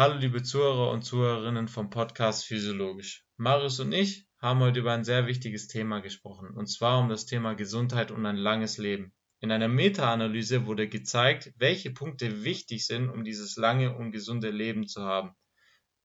[0.00, 3.26] Hallo liebe Zuhörer und Zuhörerinnen vom Podcast Physiologisch.
[3.36, 7.26] Marius und ich haben heute über ein sehr wichtiges Thema gesprochen, und zwar um das
[7.26, 9.12] Thema Gesundheit und ein langes Leben.
[9.40, 14.86] In einer Meta-Analyse wurde gezeigt, welche Punkte wichtig sind, um dieses lange und gesunde Leben
[14.86, 15.36] zu haben.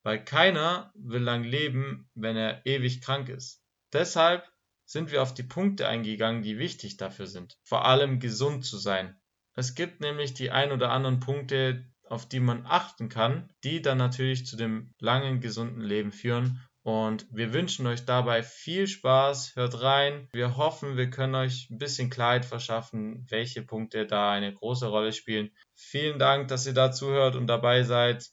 [0.02, 3.64] Weil keiner will lang leben, wenn er ewig krank ist.
[3.94, 4.46] Deshalb
[4.84, 7.56] sind wir auf die Punkte eingegangen, die wichtig dafür sind.
[7.64, 9.18] Vor allem gesund zu sein.
[9.54, 13.98] Es gibt nämlich die ein oder anderen Punkte, auf die man achten kann, die dann
[13.98, 16.60] natürlich zu dem langen, gesunden Leben führen.
[16.82, 20.28] Und wir wünschen euch dabei viel Spaß, hört rein.
[20.32, 25.12] Wir hoffen, wir können euch ein bisschen Klarheit verschaffen, welche Punkte da eine große Rolle
[25.12, 25.50] spielen.
[25.74, 28.30] Vielen Dank, dass ihr da zuhört und dabei seid.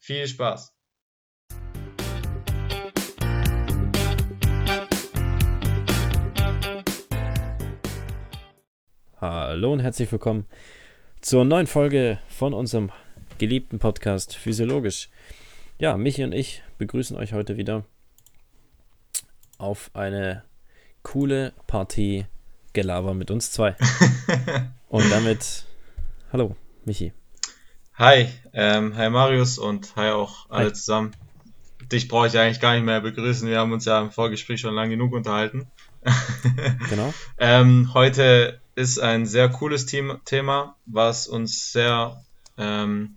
[0.00, 0.74] Viel Spaß!
[9.20, 10.48] Hallo und herzlich willkommen
[11.20, 12.90] zur neuen Folge von unserem
[13.42, 15.08] geliebten Podcast Physiologisch.
[15.80, 17.84] Ja, Michi und ich begrüßen euch heute wieder
[19.58, 20.44] auf eine
[21.02, 22.26] coole Partie
[22.72, 23.74] Gelaber mit uns zwei.
[24.88, 25.64] und damit,
[26.32, 27.12] hallo, Michi.
[27.94, 30.72] Hi, ähm, hi Marius und hi auch alle hi.
[30.72, 31.10] zusammen.
[31.90, 33.48] Dich brauche ich eigentlich gar nicht mehr begrüßen.
[33.48, 35.66] Wir haben uns ja im Vorgespräch schon lang genug unterhalten.
[36.88, 37.12] genau.
[37.38, 42.22] ähm, heute ist ein sehr cooles Thema, was uns sehr,
[42.56, 43.16] ähm,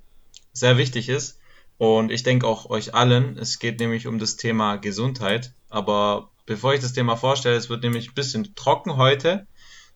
[0.56, 1.40] sehr wichtig ist.
[1.78, 3.38] Und ich denke auch euch allen.
[3.38, 5.54] Es geht nämlich um das Thema Gesundheit.
[5.70, 9.46] Aber bevor ich das Thema vorstelle, es wird nämlich ein bisschen trocken heute.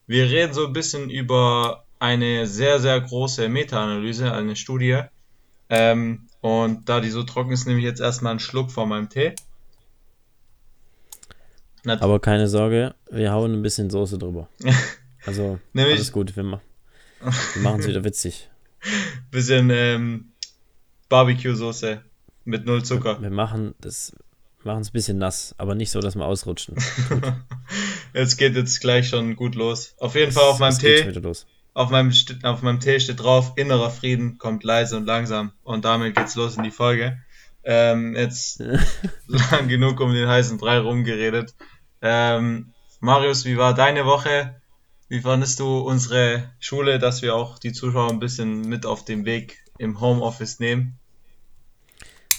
[0.06, 5.02] Wir reden so ein bisschen über eine sehr, sehr große Meta-Analyse, eine Studie.
[5.70, 9.10] Ähm, und da die so trocken ist, nehme ich jetzt erstmal einen Schluck von meinem
[9.10, 9.36] Tee.
[11.86, 14.50] Aber keine Sorge, wir hauen ein bisschen Soße drüber.
[15.26, 16.62] Also, Nämlich, alles gut, wir, ma
[17.20, 18.50] wir machen es wieder witzig.
[19.32, 20.32] Bisschen ähm,
[21.10, 22.02] Barbecue-Soße
[22.46, 23.22] mit null Zucker.
[23.22, 24.14] Wir, machen das
[24.64, 26.76] machen es ein bisschen nass, aber nicht so, dass wir ausrutschen.
[28.14, 29.96] jetzt geht jetzt gleich schon gut los.
[30.00, 31.12] Auf jeden es, Fall auf meinem Tee.
[31.74, 32.12] Auf meinem,
[32.44, 35.54] auf meinem Tee steht drauf, innerer Frieden kommt leise und langsam.
[35.64, 37.20] Und damit geht's los in die Folge.
[37.64, 38.62] Ähm, jetzt
[39.28, 41.54] lang genug um den heißen Brei rumgeredet.
[42.02, 44.62] Ähm, Marius, wie war deine Woche?
[45.08, 49.26] Wie fandest du unsere Schule, dass wir auch die Zuschauer ein bisschen mit auf den
[49.26, 50.99] Weg im Homeoffice nehmen?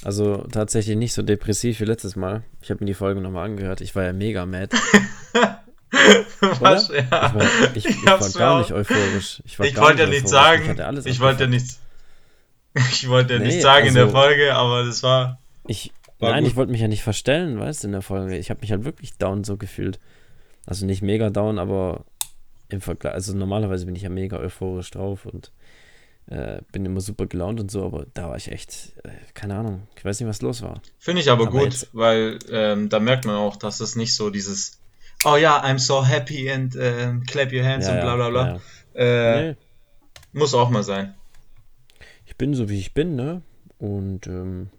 [0.03, 2.43] Also tatsächlich nicht so depressiv wie letztes Mal.
[2.63, 3.81] Ich habe mir die Folge nochmal angehört.
[3.81, 4.75] Ich war ja mega mad.
[6.61, 6.89] Was?
[6.89, 7.01] Ja.
[7.03, 9.43] Ich war, ich, ich war gar nicht euphorisch.
[9.45, 11.79] Ich, ich wollte ja nicht sagen, ich, ich wollte ja nicht,
[12.75, 15.39] ich wollte ja nee, nicht sagen also, in der also Folge, aber das war.
[15.67, 16.53] Ich, war nein, gut.
[16.53, 18.39] ich wollte mich ja nicht verstellen, weißt du, in der Folge.
[18.39, 19.99] Ich habe mich halt wirklich down so gefühlt.
[20.65, 22.05] Also nicht mega down, aber
[22.69, 25.51] im Vergleich, also normalerweise bin ich ja mega euphorisch drauf und
[26.31, 29.89] äh, bin immer super gelaunt und so, aber da war ich echt, äh, keine Ahnung,
[29.97, 30.81] ich weiß nicht, was los war.
[30.99, 34.15] Finde ich aber, aber gut, jetzt, weil ähm, da merkt man auch, dass es nicht
[34.15, 34.81] so dieses,
[35.25, 38.61] oh ja, I'm so happy and uh, clap your hands ja, und bla bla bla.
[38.95, 39.01] Ja.
[39.01, 39.57] Äh, nee.
[40.33, 41.15] Muss auch mal sein.
[42.27, 43.43] Ich bin so, wie ich bin, ne?
[43.79, 44.71] Und ähm,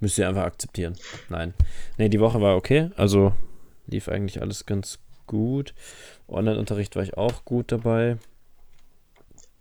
[0.00, 0.96] müsst ihr einfach akzeptieren.
[1.28, 1.54] Nein.
[1.98, 3.32] Nee, die Woche war okay, also
[3.86, 5.72] lief eigentlich alles ganz gut.
[6.26, 8.18] Online-Unterricht war ich auch gut dabei.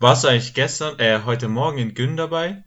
[0.03, 2.65] Warst du eigentlich gestern, äh, heute Morgen in Gün dabei?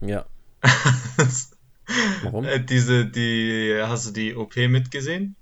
[0.00, 0.26] Ja.
[2.24, 2.44] Warum?
[2.44, 5.36] Äh, diese, die, hast du die OP mitgesehen?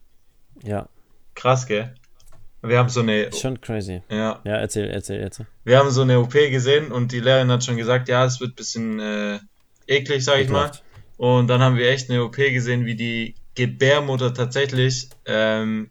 [0.62, 0.86] Ja.
[1.34, 1.94] Krass, gell?
[2.60, 3.22] Wir haben so eine.
[3.22, 4.02] Ist schon crazy.
[4.10, 4.42] Ja.
[4.44, 5.46] Ja, erzähl, erzähl, erzähl.
[5.64, 8.52] Wir haben so eine OP gesehen und die Lehrerin hat schon gesagt, ja, es wird
[8.52, 9.38] ein bisschen äh,
[9.86, 10.84] eklig, sag ich Ekelhaft.
[11.16, 11.30] mal.
[11.38, 15.90] Und dann haben wir echt eine OP gesehen, wie die Gebärmutter tatsächlich ähm,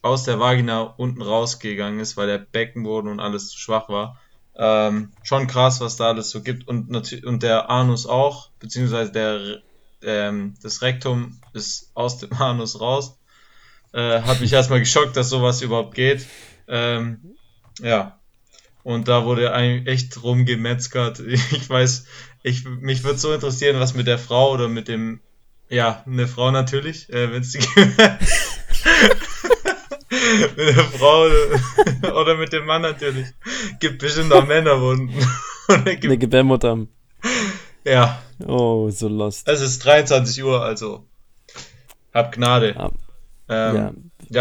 [0.00, 4.18] aus der Vagina unten rausgegangen ist, weil der Beckenboden und alles zu schwach war.
[4.56, 6.68] Ähm, schon krass, was da alles so gibt.
[6.68, 9.62] Und, und der Anus auch, beziehungsweise der,
[10.02, 13.18] ähm, das Rektum ist aus dem Anus raus.
[13.92, 16.26] Äh, hat mich erstmal geschockt, dass sowas überhaupt geht.
[16.68, 17.34] Ähm,
[17.80, 18.18] ja.
[18.82, 21.20] Und da wurde eigentlich echt rumgemetzgert.
[21.26, 22.06] Ich weiß,
[22.42, 25.20] ich, mich würde so interessieren, was mit der Frau oder mit dem,
[25.68, 27.60] ja, eine Frau natürlich, äh, wenn es die
[30.56, 31.26] mit der Frau
[32.20, 33.28] oder mit dem Mann natürlich.
[33.80, 35.08] Gibt bestimmt auch Männerwunden.
[35.68, 36.04] gibt...
[36.04, 36.86] Eine Gebärmutter.
[37.84, 38.22] Ja.
[38.46, 39.48] Oh, so lost.
[39.48, 41.06] Es ist 23 Uhr, also
[42.12, 42.74] hab Gnade.
[42.74, 42.90] Ja.
[43.48, 43.92] Ähm, ja.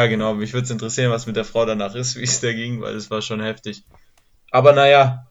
[0.02, 0.08] ja.
[0.08, 0.34] genau.
[0.34, 2.96] Mich würde es interessieren, was mit der Frau danach ist, wie es da ging, weil
[2.96, 3.84] es war schon heftig.
[4.52, 5.28] Aber naja.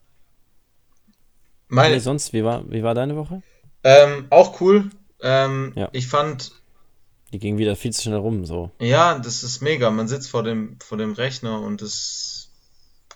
[1.69, 1.94] Meine...
[1.94, 3.43] Nee, sonst, wie war, wie war deine Woche?
[3.85, 4.91] Ähm, auch cool.
[5.23, 5.88] Ähm, ja.
[5.93, 6.53] Ich fand
[7.32, 8.71] die ging wieder viel zu schnell rum, so.
[8.81, 9.91] Ja, das ist mega.
[9.91, 12.50] Man sitzt vor dem, vor dem Rechner und es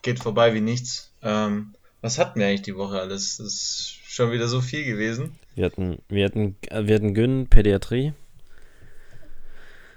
[0.03, 1.11] geht vorbei wie nichts.
[1.23, 3.39] Ähm, was hatten wir eigentlich die Woche alles?
[3.39, 5.37] Das ist schon wieder so viel gewesen.
[5.55, 8.13] Wir hatten, wir hatten, äh, wir hatten Gyn, Pädiatrie.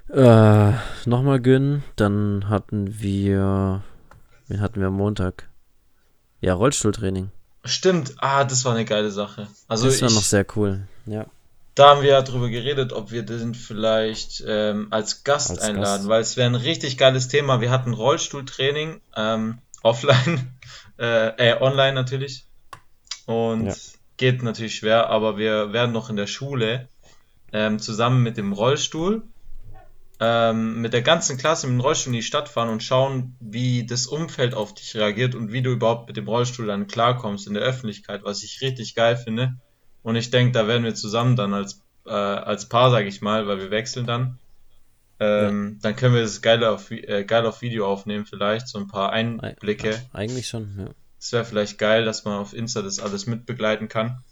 [0.09, 0.71] Äh,
[1.05, 3.83] nochmal Gyn, dann hatten wir,
[4.47, 5.49] wen hatten wir am Montag?
[6.39, 7.29] Ja, Rollstuhltraining.
[7.65, 9.47] Stimmt, ah, das war eine geile Sache.
[9.67, 11.25] Also das war ich, noch sehr cool, ja.
[11.77, 15.83] Da haben wir ja drüber geredet, ob wir den vielleicht ähm, als Gast Als einladen,
[15.83, 16.09] Gast.
[16.09, 17.61] weil es wäre ein richtig geiles Thema.
[17.61, 20.57] Wir hatten Rollstuhltraining, ähm, offline,
[20.97, 22.45] äh, äh, online natürlich.
[23.27, 23.75] Und Ja.
[24.17, 26.87] geht natürlich schwer, aber wir werden noch in der Schule
[27.53, 29.23] ähm, zusammen mit dem Rollstuhl
[30.19, 33.85] ähm, mit der ganzen Klasse mit dem Rollstuhl in die Stadt fahren und schauen, wie
[33.85, 37.53] das Umfeld auf dich reagiert und wie du überhaupt mit dem Rollstuhl dann klarkommst in
[37.53, 39.57] der Öffentlichkeit, was ich richtig geil finde.
[40.07, 43.45] Und ich denke, da werden wir zusammen dann als, äh, als Paar, sage ich mal,
[43.45, 44.39] weil wir wechseln dann.
[45.19, 48.87] Ähm, Dann können wir das geil auf, äh, geil auf Video aufnehmen, vielleicht, so ein
[48.87, 50.01] paar Einblicke.
[50.13, 50.85] Eigentlich schon, ja.
[51.19, 54.23] Es wäre vielleicht geil, dass man auf Insta das alles mitbegleiten kann.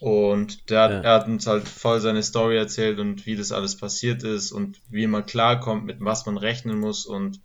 [0.00, 1.00] Und der, Ja.
[1.02, 4.80] er hat uns halt voll seine Story erzählt und wie das alles passiert ist und
[4.88, 7.06] wie man klarkommt, mit was man rechnen muss.
[7.06, 7.38] Und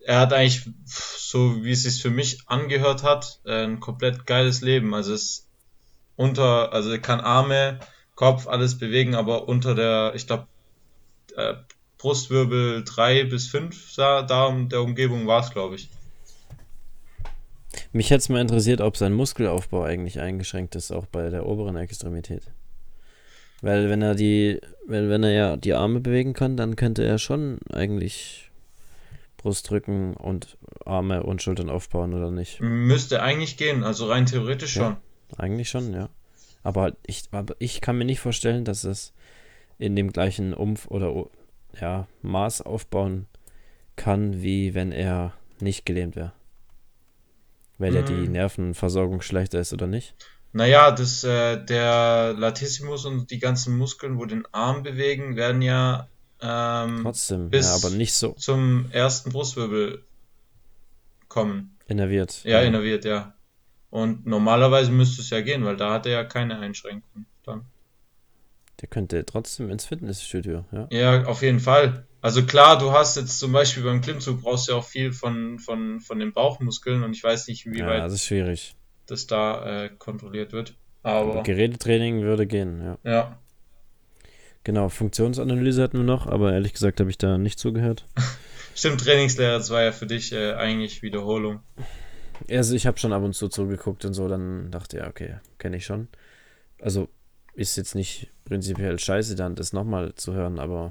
[0.00, 4.92] er hat eigentlich, so wie es sich für mich angehört hat, ein komplett geiles Leben.
[4.92, 5.45] Also es
[6.16, 7.78] unter, also er kann Arme,
[8.14, 10.46] Kopf, alles bewegen, aber unter der, ich glaube,
[11.36, 11.54] äh,
[11.98, 15.88] Brustwirbel 3 bis 5, da, da in der Umgebung war es, glaube ich.
[17.92, 21.76] Mich hätte es mal interessiert, ob sein Muskelaufbau eigentlich eingeschränkt ist, auch bei der oberen
[21.76, 22.42] Extremität.
[23.62, 27.18] Weil wenn er die, weil wenn er ja die Arme bewegen kann, dann könnte er
[27.18, 28.50] schon eigentlich
[29.38, 32.60] Brustrücken und Arme und Schultern aufbauen, oder nicht?
[32.60, 34.82] Müsste eigentlich gehen, also rein theoretisch Ja.
[34.82, 34.96] schon.
[35.36, 36.08] Eigentlich schon, ja.
[36.62, 39.12] Aber ich, aber ich kann mir nicht vorstellen, dass es
[39.78, 41.26] in dem gleichen Umf oder
[41.80, 43.26] ja, Maß aufbauen
[43.94, 46.32] kann, wie wenn er nicht gelähmt wäre.
[47.78, 48.28] Weil ja die.
[48.28, 50.14] Nervenversorgung schlechter ist, oder nicht?
[50.52, 56.08] Naja, das, äh, der Latissimus und die ganzen Muskeln, wo den Arm bewegen, werden ja
[56.40, 60.02] ähm, Trotzdem, bis ja, aber nicht so zum ersten Brustwirbel
[61.28, 61.76] kommen.
[61.86, 62.42] innerviert.
[62.44, 63.34] Ja, innerviert, ja.
[63.90, 67.64] Und normalerweise müsste es ja gehen, weil da hat er ja keine Einschränkungen dann.
[68.80, 70.86] Der könnte trotzdem ins Fitnessstudio, ja.
[70.90, 72.06] Ja, auf jeden Fall.
[72.20, 75.58] Also klar, du hast jetzt zum Beispiel beim Klimmzug brauchst du ja auch viel von,
[75.58, 78.74] von, von den Bauchmuskeln und ich weiß nicht, Ja, inwieweit das ist schwierig.
[79.06, 80.74] das da äh, kontrolliert wird.
[81.02, 82.98] Aber Aber Gerätetraining würde gehen, ja.
[83.04, 83.38] ja,
[84.64, 88.04] Genau, Funktionsanalyse hatten wir noch, aber ehrlich gesagt habe ich da nicht zugehört.
[88.74, 91.60] stimmt, Trainingslehrer, das war ja für dich äh, eigentlich Wiederholung.
[92.50, 95.76] Also ich habe schon ab und zu zugeguckt und so, dann dachte ja, okay, kenne
[95.76, 96.08] ich schon.
[96.80, 97.08] Also
[97.54, 100.90] ist jetzt nicht prinzipiell scheiße, dann das nochmal zu hören, aber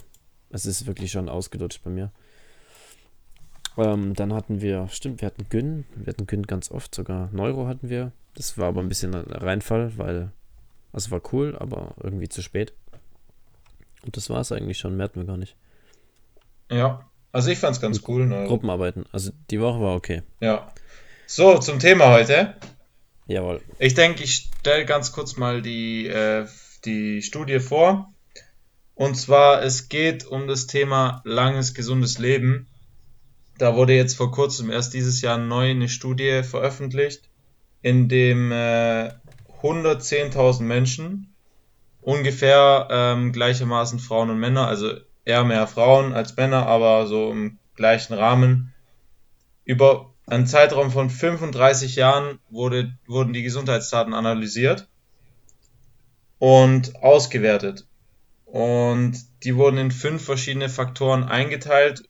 [0.49, 2.11] es ist wirklich schon ausgelutscht bei mir.
[3.77, 7.67] Ähm, dann hatten wir, stimmt, wir hatten Gyn, wir hatten Gyn ganz oft, sogar Neuro
[7.67, 8.11] hatten wir.
[8.33, 10.31] Das war aber ein bisschen ein Reinfall, weil,
[10.93, 12.73] also war cool, aber irgendwie zu spät.
[14.03, 15.55] Und das war es eigentlich schon, mehr hatten wir gar nicht.
[16.71, 18.25] Ja, also ich fand's ganz cool.
[18.25, 18.45] Ne?
[18.47, 20.23] Gruppenarbeiten, also die Woche war okay.
[20.39, 20.71] Ja.
[21.27, 22.55] So, zum Thema heute.
[23.25, 23.61] Jawohl.
[23.79, 26.45] Ich denke, ich stelle ganz kurz mal die, äh,
[26.85, 28.13] die Studie vor.
[28.93, 32.67] Und zwar, es geht um das Thema langes, gesundes Leben.
[33.57, 37.27] Da wurde jetzt vor kurzem erst dieses Jahr neu eine Studie veröffentlicht,
[37.81, 39.11] in dem äh,
[39.63, 41.33] 110.000 Menschen,
[42.01, 44.93] ungefähr ähm, gleichermaßen Frauen und Männer, also
[45.25, 48.73] eher mehr Frauen als Männer, aber so im gleichen Rahmen,
[49.63, 54.87] über einen Zeitraum von 35 Jahren wurde, wurden die Gesundheitsdaten analysiert
[56.39, 57.85] und ausgewertet.
[58.45, 62.03] Und die wurden in fünf verschiedene Faktoren eingeteilt.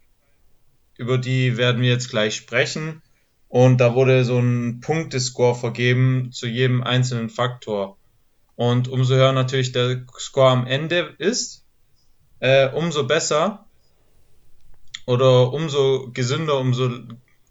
[0.97, 3.01] Über die werden wir jetzt gleich sprechen.
[3.49, 7.97] Und da wurde so ein Punktescore vergeben zu jedem einzelnen Faktor.
[8.55, 11.65] Und umso höher natürlich der Score am Ende ist,
[12.39, 13.65] äh, umso besser
[15.05, 16.89] oder umso gesünder, umso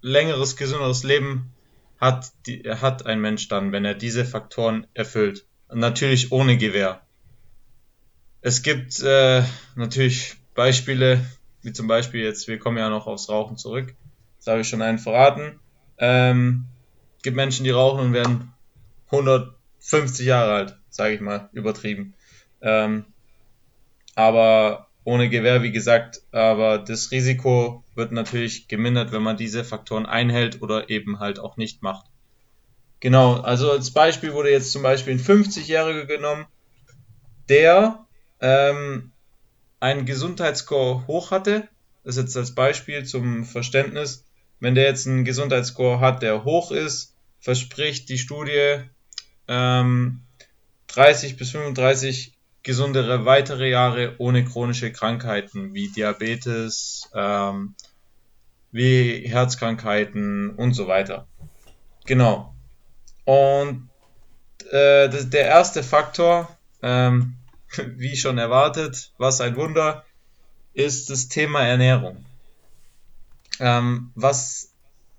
[0.05, 1.51] längeres, gesünderes Leben
[1.99, 5.47] hat, die, hat ein Mensch dann, wenn er diese Faktoren erfüllt.
[5.73, 7.01] Natürlich ohne Gewehr.
[8.43, 9.43] Es gibt äh,
[9.75, 11.25] natürlich Beispiele,
[11.63, 13.95] wie zum Beispiel jetzt, wir kommen ja noch aufs Rauchen zurück.
[14.37, 15.59] Das habe ich schon einen verraten.
[15.97, 16.67] Ähm,
[17.23, 18.53] gibt Menschen, die rauchen und werden
[19.07, 22.13] 150 Jahre alt, sage ich mal, übertrieben.
[22.61, 23.07] Ähm,
[24.15, 30.07] aber ohne Gewehr, wie gesagt, aber das Risiko wird natürlich gemindert, wenn man diese Faktoren
[30.07, 32.07] einhält oder eben halt auch nicht macht.
[33.01, 36.47] Genau, also als Beispiel wurde jetzt zum Beispiel ein 50-Jähriger genommen,
[37.49, 38.07] der
[38.41, 39.13] ähm,
[39.81, 41.69] einen Gesundheitsscore hoch hatte.
[42.03, 44.25] Das ist jetzt als Beispiel zum Verständnis.
[44.61, 48.81] Wenn der jetzt einen Gesundheitsscore hat, der hoch ist, verspricht die Studie
[49.49, 50.23] ähm,
[50.89, 52.34] 30 bis 35
[52.65, 57.75] gesundere weitere Jahre ohne chronische Krankheiten wie Diabetes, ähm,
[58.73, 61.29] wie Herzkrankheiten und so weiter.
[62.07, 62.55] Genau.
[63.25, 63.89] Und
[64.73, 67.37] äh, der erste Faktor, ähm,
[67.97, 70.05] wie schon erwartet, was ein Wunder,
[70.73, 72.25] ist das Thema Ernährung.
[73.61, 74.73] Ähm, was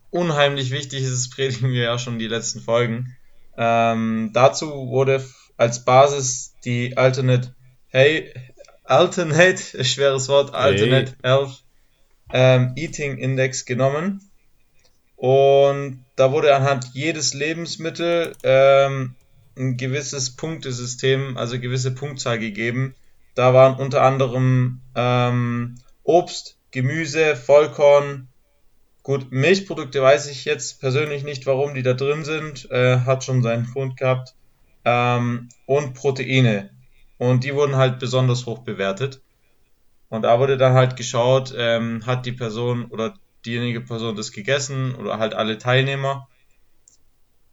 [0.10, 3.16] unheimlich wichtig ist, predigen wir ja schon die letzten Folgen.
[3.56, 5.24] Ähm, dazu wurde
[5.58, 7.54] als Basis die Alternate,
[7.88, 8.34] hey,
[8.84, 11.18] Alternate, schweres Wort, Alternate hey.
[11.24, 11.64] Health
[12.34, 14.22] ähm, Eating Index genommen.
[15.16, 19.16] Und da wurde anhand jedes Lebensmittel ähm,
[19.58, 22.96] ein gewisses Punktesystem, also gewisse Punktzahl gegeben.
[23.34, 28.28] Da waren unter anderem ähm, Obst, Gemüse, Vollkorn,
[29.04, 33.42] gut, Milchprodukte weiß ich jetzt persönlich nicht, warum die da drin sind, äh, hat schon
[33.42, 34.36] seinen Grund gehabt,
[34.86, 36.70] ähm, und Proteine.
[37.18, 39.22] Und die wurden halt besonders hoch bewertet.
[40.10, 43.16] Und da wurde dann halt geschaut, ähm, hat die Person oder
[43.46, 46.28] diejenige Person das gegessen oder halt alle Teilnehmer.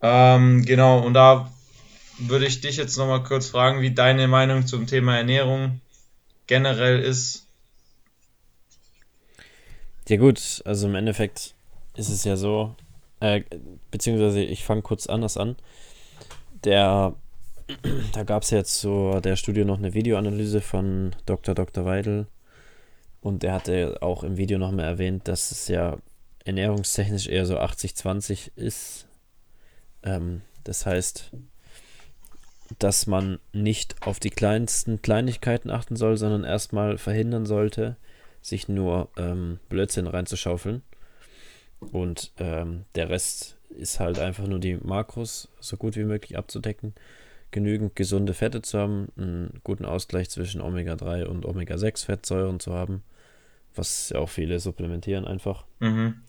[0.01, 1.51] Ähm, genau, und da
[2.19, 5.81] würde ich dich jetzt nochmal kurz fragen, wie deine Meinung zum Thema Ernährung
[6.47, 7.47] generell ist.
[10.09, 11.55] Ja gut, also im Endeffekt
[11.95, 12.75] ist es ja so,
[13.21, 13.43] äh,
[13.91, 15.57] beziehungsweise ich fange kurz anders an.
[16.65, 17.15] Der,
[18.13, 21.55] da gab es jetzt zu der Studie noch eine Videoanalyse von Dr.
[21.55, 21.85] Dr.
[21.85, 22.27] Weidel
[23.21, 25.97] und er hatte auch im Video nochmal erwähnt, dass es ja
[26.45, 29.07] ernährungstechnisch eher so 80-20 ist.
[30.03, 31.31] Ähm, das heißt,
[32.79, 37.97] dass man nicht auf die kleinsten Kleinigkeiten achten soll, sondern erstmal verhindern sollte,
[38.41, 40.83] sich nur ähm, Blödsinn reinzuschaufeln.
[41.79, 46.95] Und ähm, der Rest ist halt einfach nur die Makros so gut wie möglich abzudecken,
[47.53, 53.03] genügend gesunde Fette zu haben, einen guten Ausgleich zwischen Omega-3 und Omega-6-Fettsäuren zu haben,
[53.75, 55.65] was ja auch viele supplementieren einfach.
[55.79, 56.23] Mhm.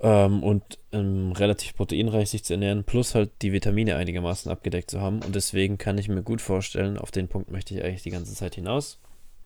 [0.00, 5.00] Ähm, und ähm, relativ proteinreich sich zu ernähren, plus halt die Vitamine einigermaßen abgedeckt zu
[5.00, 5.22] haben.
[5.22, 8.34] Und deswegen kann ich mir gut vorstellen, auf den Punkt möchte ich eigentlich die ganze
[8.34, 9.00] Zeit hinaus,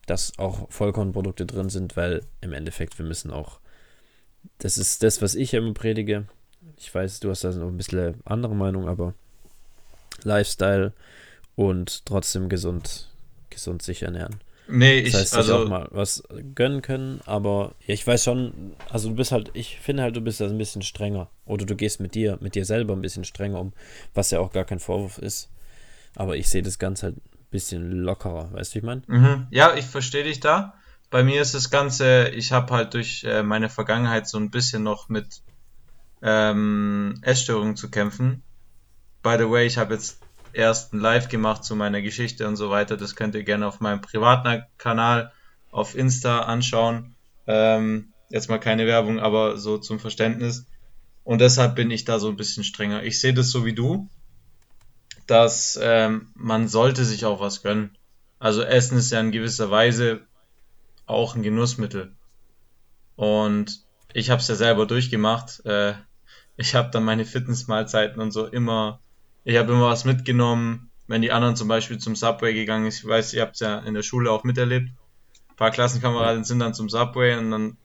[0.06, 3.60] dass auch Vollkornprodukte drin sind, weil im Endeffekt wir müssen auch,
[4.58, 6.26] das ist das, was ich immer predige.
[6.76, 9.14] Ich weiß, du hast da noch ein bisschen andere Meinung, aber
[10.24, 10.92] Lifestyle
[11.54, 13.08] und trotzdem gesund,
[13.50, 14.40] gesund sich ernähren.
[14.68, 16.22] Nee, ich das heißt, also auch mal was
[16.54, 20.40] gönnen können, aber ich weiß schon, also du bist halt, ich finde halt, du bist
[20.40, 23.60] da ein bisschen strenger oder du gehst mit dir, mit dir selber ein bisschen strenger
[23.60, 23.72] um,
[24.14, 25.50] was ja auch gar kein Vorwurf ist.
[26.14, 29.02] Aber ich sehe das Ganze halt ein bisschen lockerer, weißt du, wie ich meine?
[29.08, 29.46] Mhm.
[29.50, 30.74] Ja, ich verstehe dich da.
[31.10, 34.82] Bei mir ist das Ganze, ich habe halt durch äh, meine Vergangenheit so ein bisschen
[34.82, 35.42] noch mit
[36.22, 38.42] ähm, Essstörungen zu kämpfen.
[39.22, 40.20] By the way, ich habe jetzt
[40.52, 42.96] erst ein Live gemacht zu meiner Geschichte und so weiter.
[42.96, 45.32] Das könnt ihr gerne auf meinem privaten Kanal
[45.70, 47.14] auf Insta anschauen.
[47.46, 50.66] Ähm, jetzt mal keine Werbung, aber so zum Verständnis.
[51.24, 53.02] Und deshalb bin ich da so ein bisschen strenger.
[53.04, 54.08] Ich sehe das so wie du,
[55.26, 57.96] dass ähm, man sollte sich auch was gönnen.
[58.38, 60.22] Also Essen ist ja in gewisser Weise
[61.06, 62.12] auch ein Genussmittel.
[63.14, 65.64] Und ich habe es ja selber durchgemacht.
[65.64, 65.94] Äh,
[66.56, 69.00] ich habe dann meine Fitnessmahlzeiten und so immer
[69.44, 73.04] ich habe immer was mitgenommen, wenn die anderen zum Beispiel zum Subway gegangen sind.
[73.04, 74.90] Ich weiß, ihr habt es ja in der Schule auch miterlebt.
[75.50, 77.76] Ein paar Klassenkameraden sind dann zum Subway und dann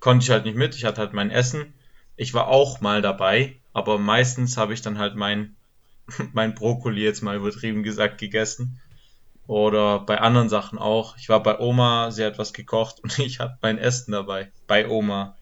[0.00, 0.74] konnte ich halt nicht mit.
[0.74, 1.74] Ich hatte halt mein Essen.
[2.16, 5.56] Ich war auch mal dabei, aber meistens habe ich dann halt mein,
[6.32, 8.80] mein Brokkoli jetzt mal übertrieben gesagt gegessen.
[9.46, 11.16] Oder bei anderen Sachen auch.
[11.16, 14.50] Ich war bei Oma, sie hat was gekocht und ich hatte mein Essen dabei.
[14.66, 15.36] Bei Oma.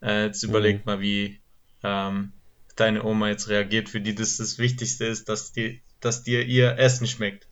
[0.00, 0.92] Äh, jetzt überlegt mhm.
[0.92, 1.40] mal, wie,
[1.84, 2.32] ähm,
[2.76, 6.78] deine Oma jetzt reagiert, für die das das Wichtigste ist, dass, die, dass dir ihr
[6.78, 7.46] Essen schmeckt.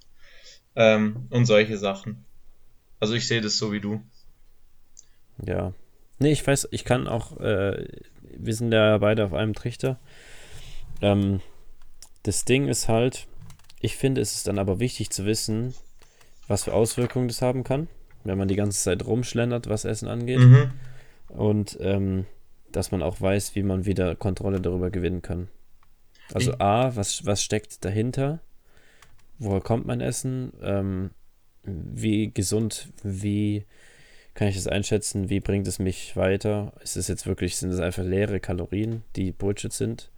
[0.76, 2.24] Ähm, und solche Sachen.
[3.00, 4.02] Also ich sehe das so wie du.
[5.44, 5.72] Ja.
[6.18, 7.86] Nee, ich weiß, ich kann auch, äh,
[8.22, 9.98] wir sind ja beide auf einem Trichter.
[11.00, 11.40] Ähm,
[12.22, 13.26] das Ding ist halt,
[13.80, 15.74] ich finde, es ist dann aber wichtig zu wissen,
[16.46, 17.88] was für Auswirkungen das haben kann,
[18.24, 20.40] wenn man die ganze Zeit rumschlendert, was Essen angeht.
[20.40, 20.70] Mhm.
[21.28, 22.26] Und ähm,
[22.72, 25.48] dass man auch weiß, wie man wieder Kontrolle darüber gewinnen kann.
[26.32, 28.40] Also A, was, was steckt dahinter?
[29.38, 30.52] Woher kommt mein Essen?
[30.62, 31.10] Ähm,
[31.64, 33.64] wie gesund, wie
[34.34, 35.28] kann ich das einschätzen?
[35.28, 36.72] Wie bringt es mich weiter?
[36.82, 40.10] Ist es jetzt wirklich, sind es einfach leere Kalorien, die Bullshit sind?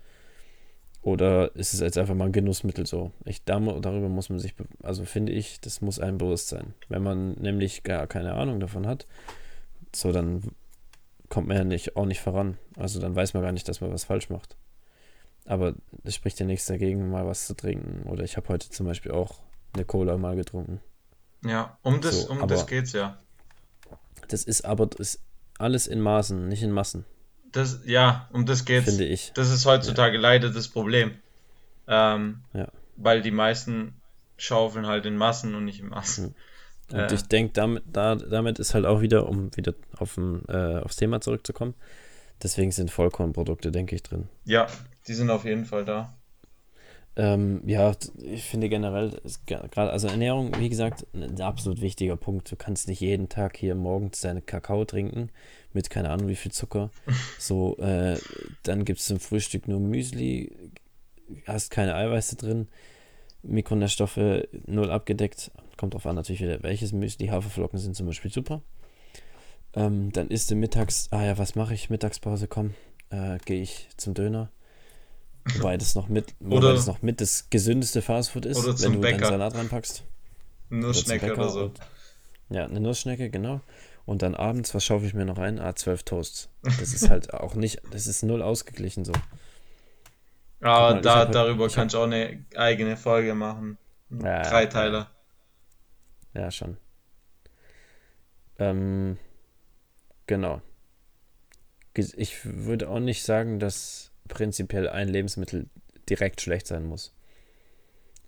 [1.03, 3.11] Oder ist es jetzt einfach mal ein Genussmittel so?
[3.25, 6.75] Ich, darüber muss man sich, also finde ich, das muss einem bewusst sein.
[6.89, 9.07] Wenn man nämlich gar keine Ahnung davon hat,
[9.95, 10.43] so dann
[11.33, 12.59] kommt man ja nicht, auch nicht voran.
[12.77, 14.55] Also dann weiß man gar nicht, dass man was falsch macht.
[15.47, 15.75] Aber
[16.05, 18.07] es spricht ja nichts dagegen, mal was zu trinken.
[18.07, 19.41] Oder ich habe heute zum Beispiel auch
[19.73, 20.83] eine Cola mal getrunken.
[21.43, 23.19] Ja, um das, so, um das geht's ja.
[24.29, 25.23] Das ist aber das ist
[25.57, 27.07] alles in Maßen, nicht in Massen.
[27.51, 28.91] Das, ja, um das geht's.
[28.91, 29.33] Finde ich.
[29.33, 30.21] Das ist heutzutage ja.
[30.21, 31.13] leider das Problem.
[31.89, 32.69] Ähm, ja.
[32.97, 33.95] Weil die meisten
[34.37, 36.27] schaufeln halt in Massen und nicht in Massen.
[36.27, 36.35] Hm.
[36.93, 37.15] Und äh.
[37.15, 40.97] ich denke, damit, da, damit ist halt auch wieder, um wieder auf ein, äh, aufs
[40.97, 41.75] Thema zurückzukommen,
[42.43, 44.29] deswegen sind Vollkornprodukte, denke ich, drin.
[44.45, 44.67] Ja,
[45.07, 46.15] die sind auf jeden Fall da.
[47.15, 52.51] Ähm, ja, ich finde generell, gerade, also Ernährung, wie gesagt, ein absolut wichtiger Punkt.
[52.51, 55.29] Du kannst nicht jeden Tag hier morgens deine Kakao trinken
[55.75, 56.91] mit keine Ahnung wie viel Zucker.
[57.39, 58.19] So, äh,
[58.63, 60.53] dann gibt es zum Frühstück nur Müsli,
[61.47, 62.69] hast keine Eiweiße drin,
[63.43, 65.51] Mikronährstoffe null abgedeckt.
[65.77, 67.29] Kommt drauf an natürlich wieder, welches Müsli.
[67.29, 68.63] Haferflocken sind zum Beispiel super.
[69.75, 71.91] Ähm, dann isst du mittags, ah ja, was mache ich?
[71.91, 72.75] Mittagspause, komm,
[73.11, 74.51] äh, gehe ich zum Döner
[75.45, 79.01] Wobei das noch mit, oder, das noch mit das gesündeste Fastfood ist, oder wenn du
[79.01, 79.19] Bäcker.
[79.19, 80.05] deinen Salat reinpackst.
[80.71, 81.73] Nussschnecke oder, oder so.
[82.51, 83.61] Ja, eine Nussschnecke, genau.
[84.05, 85.59] Und dann abends, was schaufel ich mir noch ein?
[85.59, 86.49] Ah, 12 Toasts.
[86.63, 89.13] Das ist halt auch nicht, das ist null ausgeglichen so.
[90.63, 93.79] Aber mal, da, halt, darüber ich kannst du auch eine eigene Folge machen.
[94.11, 95.11] Ja, Dreiteiler.
[96.35, 96.77] Ja, schon.
[98.59, 99.19] Ähm,
[100.27, 100.63] genau.
[101.95, 105.69] Ich würde auch nicht sagen, dass prinzipiell ein Lebensmittel
[106.09, 107.13] direkt schlecht sein muss.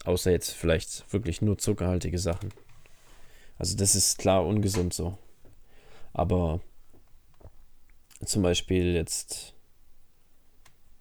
[0.05, 2.53] Außer jetzt vielleicht wirklich nur zuckerhaltige Sachen.
[3.59, 5.17] Also das ist klar ungesund so.
[6.13, 6.61] Aber
[8.25, 9.55] zum Beispiel jetzt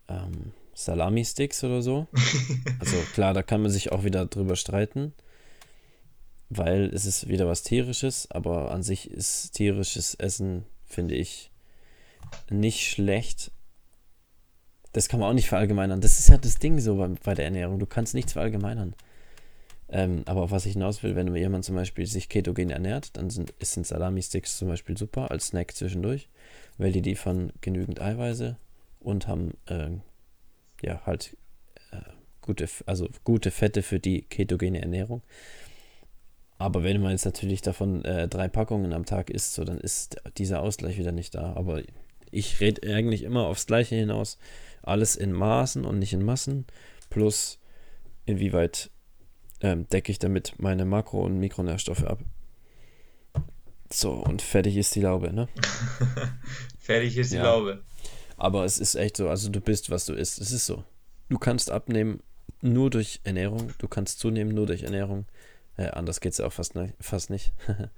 [0.08, 2.08] ähm, Salami-Sticks oder so.
[2.80, 5.14] Also klar, da kann man sich auch wieder drüber streiten,
[6.50, 11.52] weil es ist wieder was tierisches, aber an sich ist tierisches Essen, finde ich,
[12.50, 13.52] nicht schlecht,
[14.94, 16.02] das kann man auch nicht verallgemeinern.
[16.02, 17.80] Das ist ja das Ding so bei, bei der Ernährung.
[17.80, 18.96] Du kannst nichts verallgemeinern.
[19.90, 23.30] Ähm, aber auf was ich hinaus will, wenn jemand zum Beispiel sich ketogen ernährt, dann
[23.30, 26.30] sind, sind Salami-Sticks zum Beispiel super als Snack zwischendurch,
[26.78, 28.56] weil die liefern genügend Eiweiße
[29.00, 29.90] und haben äh,
[30.84, 31.38] ja halt
[31.92, 31.98] äh,
[32.42, 35.22] gute, also gute Fette für die ketogene Ernährung.
[36.58, 40.22] Aber wenn man jetzt natürlich davon äh, drei Packungen am Tag isst, so dann ist
[40.38, 41.54] dieser Ausgleich wieder nicht da.
[41.54, 41.82] Aber
[42.32, 44.38] ich rede eigentlich immer aufs Gleiche hinaus
[44.84, 46.66] alles in Maßen und nicht in Massen,
[47.10, 47.60] plus
[48.26, 48.92] inwieweit
[49.62, 52.20] ähm, decke ich damit meine Makro- und Mikronährstoffe ab.
[53.92, 55.48] So, und fertig ist die Laube, ne?
[56.80, 57.44] fertig ist die ja.
[57.44, 57.82] Laube.
[58.44, 60.40] Aber es ist echt so, also du bist, was du isst.
[60.40, 60.84] Es ist so.
[61.30, 62.22] Du kannst abnehmen
[62.62, 65.26] nur durch Ernährung, du kannst zunehmen nur durch Ernährung.
[65.78, 67.54] Äh, anders geht es auch fast, ne, fast nicht.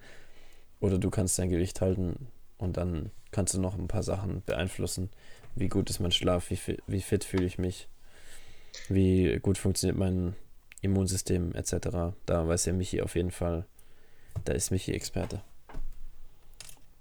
[0.80, 2.28] Oder du kannst dein Gewicht halten
[2.58, 5.10] und dann kannst du noch ein paar Sachen beeinflussen
[5.56, 7.88] wie gut ist mein Schlaf, wie, wie fit fühle ich mich,
[8.90, 10.36] wie gut funktioniert mein
[10.82, 12.16] Immunsystem etc.
[12.26, 13.66] Da weiß ja Michi auf jeden Fall,
[14.44, 15.42] da ist Michi Experte.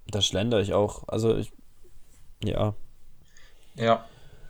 [0.07, 1.51] Da schlender ich auch, also ich,
[2.43, 2.75] ja.
[3.77, 4.05] Ja.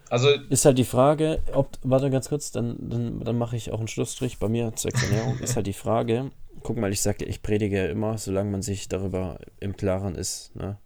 [0.09, 3.79] Also ist halt die Frage, ob, warte ganz kurz, dann, dann, dann mache ich auch
[3.79, 7.41] einen Schlussstrich bei mir zur Ernährung, ist halt die Frage, guck mal, ich sage, ich
[7.41, 10.77] predige ja immer, solange man sich darüber im Klaren ist, ne?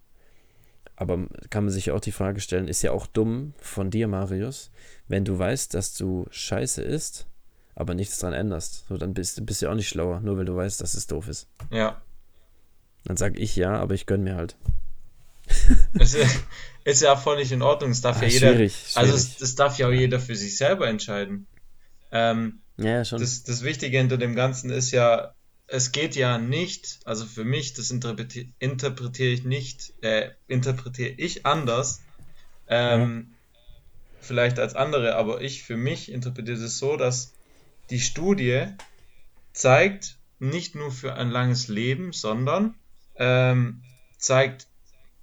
[0.96, 4.70] Aber kann man sich auch die Frage stellen, ist ja auch dumm von dir, Marius,
[5.08, 7.26] wenn du weißt, dass du scheiße isst,
[7.74, 8.86] aber nichts dran änderst.
[8.90, 11.08] So, dann bist, bist du ja auch nicht schlauer, nur weil du weißt, dass es
[11.08, 11.48] doof ist.
[11.72, 12.02] Ja.
[13.06, 14.58] Dann sag ich ja, aber ich gönn mir halt.
[15.94, 16.18] ist,
[16.84, 17.92] ist ja voll nicht in Ordnung.
[17.92, 18.48] Es darf ah, ja jeder.
[18.54, 18.98] Schwierig, schwierig.
[18.98, 21.48] Also es, das darf ja auch jeder für sich selber entscheiden.
[22.12, 23.20] Ähm, ja, schon.
[23.20, 25.34] Das, das Wichtige hinter dem Ganzen ist ja,
[25.68, 31.46] es geht ja nicht, also für mich, das interpretiere, interpretiere ich nicht, äh, interpretiere ich
[31.46, 32.02] anders,
[32.68, 33.66] ähm, ja.
[34.22, 37.34] vielleicht als andere, aber ich für mich interpretiere es so, dass
[37.90, 38.68] die Studie
[39.54, 42.76] zeigt nicht nur für ein langes Leben, sondern
[43.16, 43.84] ähm,
[44.18, 44.69] zeigt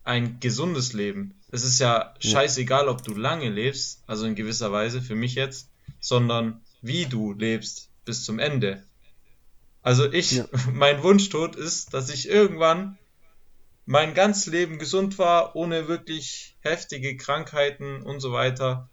[0.06, 1.34] ein gesundes Leben.
[1.50, 5.68] Es ist ja scheißegal, ob du lange lebst, also in gewisser Weise für mich jetzt,
[6.00, 8.84] sondern wie du lebst bis zum Ende.
[9.82, 10.46] Also ich, ja.
[10.72, 12.98] mein Wunschtod ist, dass ich irgendwann
[13.84, 18.88] mein ganzes Leben gesund war, ohne wirklich heftige Krankheiten und so weiter.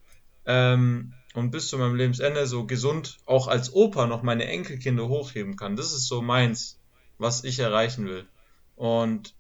[0.46, 5.56] Ähm, und bis zu meinem Lebensende so gesund auch als Opa noch meine Enkelkinder hochheben
[5.58, 5.76] kann.
[5.76, 6.80] Das ist so meins,
[7.18, 8.28] was ich erreichen will.
[8.76, 9.34] Und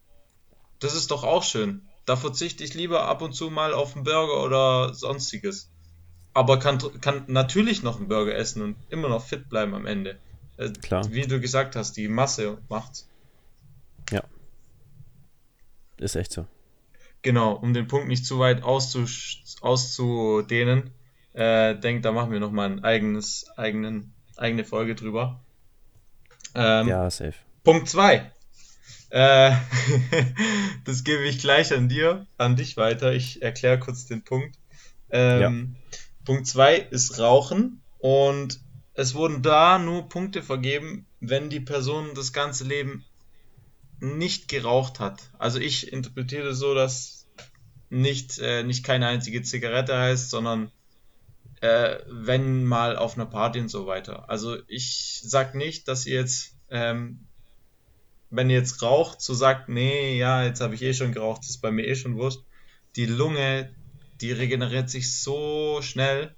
[0.83, 1.81] das ist doch auch schön.
[2.05, 5.69] Da verzichte ich lieber ab und zu mal auf einen Burger oder sonstiges.
[6.33, 10.17] Aber kann, kann natürlich noch einen Burger essen und immer noch fit bleiben am Ende.
[10.57, 11.05] Äh, Klar.
[11.11, 13.07] Wie du gesagt hast, die Masse macht's.
[14.11, 14.23] Ja.
[15.97, 16.47] Ist echt so.
[17.21, 19.05] Genau, um den Punkt nicht zu weit auszu
[19.61, 20.91] auszudehnen.
[21.31, 25.39] Äh, denke, da machen wir nochmal ein eigenes, eigenen, eigene Folge drüber.
[26.53, 27.35] Ähm, Ja, safe.
[27.63, 28.31] Punkt 2.
[29.13, 29.55] Äh,
[30.85, 33.13] das gebe ich gleich an dir, an dich weiter.
[33.13, 34.57] Ich erkläre kurz den Punkt.
[35.11, 35.75] Ähm,
[36.25, 38.59] Punkt 2 ist Rauchen und
[38.95, 43.05] es wurden da nur Punkte vergeben, wenn die Person das ganze Leben
[43.99, 45.29] nicht geraucht hat.
[45.37, 47.27] Also ich interpretiere so, dass
[47.91, 50.71] nicht, äh, nicht keine einzige Zigarette heißt, sondern
[51.61, 54.27] äh, wenn mal auf einer Party und so weiter.
[54.27, 57.27] Also ich sag nicht, dass ihr jetzt, ähm,
[58.33, 61.51] wenn ihr jetzt raucht, so sagt, nee, ja, jetzt habe ich eh schon geraucht, das
[61.51, 62.41] ist bei mir eh schon wurscht.
[62.95, 63.73] Die Lunge,
[64.21, 66.33] die regeneriert sich so schnell,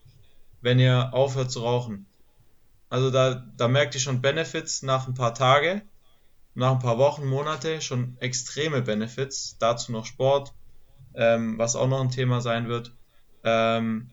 [0.62, 2.06] wenn ihr aufhört zu rauchen.
[2.90, 5.84] Also da, da merkt ihr schon Benefits nach ein paar Tage,
[6.54, 9.58] nach ein paar Wochen, Monate, schon extreme Benefits.
[9.60, 10.54] Dazu noch Sport,
[11.14, 12.92] ähm, was auch noch ein Thema sein wird.
[13.46, 14.10] Ähm,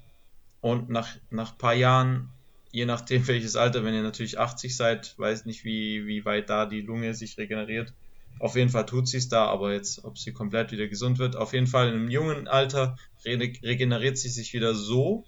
[0.60, 2.30] und nach, nach paar Jahren,
[2.72, 6.66] je nachdem welches Alter, wenn ihr natürlich 80 seid, weiß nicht, wie, wie weit da
[6.66, 7.94] die Lunge sich regeneriert.
[8.40, 11.36] Auf jeden Fall tut sie es da, aber jetzt, ob sie komplett wieder gesund wird,
[11.36, 15.24] auf jeden Fall in einem jungen Alter re regeneriert sie sich wieder so,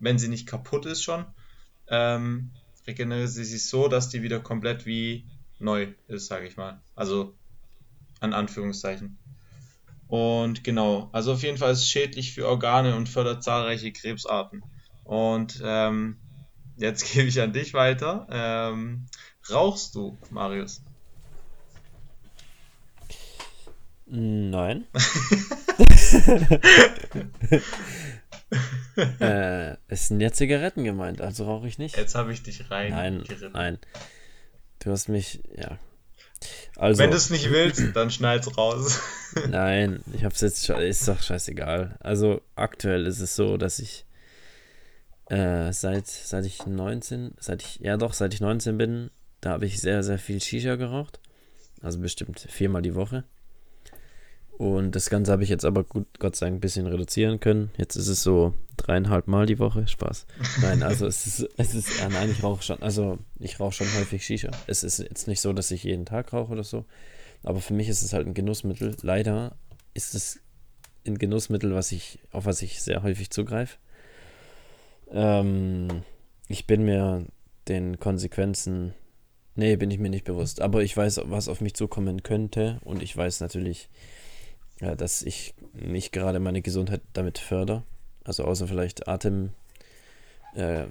[0.00, 1.24] wenn sie nicht kaputt ist schon,
[1.86, 2.50] ähm,
[2.86, 5.24] regeneriert sie sich so, dass die wieder komplett wie
[5.58, 6.82] neu ist, sage ich mal.
[6.94, 7.34] Also
[8.20, 9.16] an Anführungszeichen.
[10.08, 14.62] Und genau, also auf jeden Fall ist es schädlich für Organe und fördert zahlreiche Krebsarten.
[15.04, 16.18] Und ähm,
[16.78, 18.26] jetzt gebe ich an dich weiter.
[18.30, 19.06] Ähm,
[19.50, 20.82] rauchst du, Marius?
[24.06, 24.86] Nein.
[29.20, 31.96] äh, es sind ja Zigaretten gemeint, also rauche ich nicht.
[31.96, 32.92] Jetzt habe ich dich rein.
[32.92, 33.52] Nein, geritten.
[33.52, 33.78] nein.
[34.78, 35.78] Du hast mich, ja.
[36.76, 39.00] Also, Wenn du es nicht willst, dann schneid's raus.
[39.48, 41.96] nein, ich hab's jetzt schon, ist doch scheißegal.
[42.00, 44.06] Also, aktuell ist es so, dass ich
[45.28, 49.10] äh, seit, seit ich 19, seit ich, ja doch, seit ich 19 bin,
[49.40, 51.20] da habe ich sehr, sehr viel Shisha geraucht.
[51.80, 53.24] Also bestimmt viermal die Woche.
[54.58, 57.70] Und das Ganze habe ich jetzt aber gut, Gott sei Dank, ein bisschen reduzieren können.
[57.76, 59.86] Jetzt ist es so dreieinhalb Mal die Woche.
[59.86, 60.26] Spaß.
[60.62, 63.86] Nein, also es ist, es ist, ja, nein, ich rauche schon, also ich rauche schon
[63.98, 64.50] häufig Shisha.
[64.66, 66.86] Es ist jetzt nicht so, dass ich jeden Tag rauche oder so.
[67.44, 68.96] Aber für mich ist es halt ein Genussmittel.
[69.02, 69.56] Leider
[69.94, 70.40] ist es
[71.06, 73.76] ein Genussmittel, was ich, auf was ich sehr häufig zugreife.
[75.10, 76.02] Ähm,
[76.48, 77.26] ich bin mir
[77.68, 78.94] den Konsequenzen,
[79.54, 80.60] nee, bin ich mir nicht bewusst.
[80.60, 82.80] Aber ich weiß, was auf mich zukommen könnte.
[82.84, 83.88] Und ich weiß natürlich,
[84.80, 87.82] ja, dass ich nicht gerade meine Gesundheit damit fördere.
[88.24, 89.50] Also außer vielleicht Atem,
[90.54, 90.86] äh.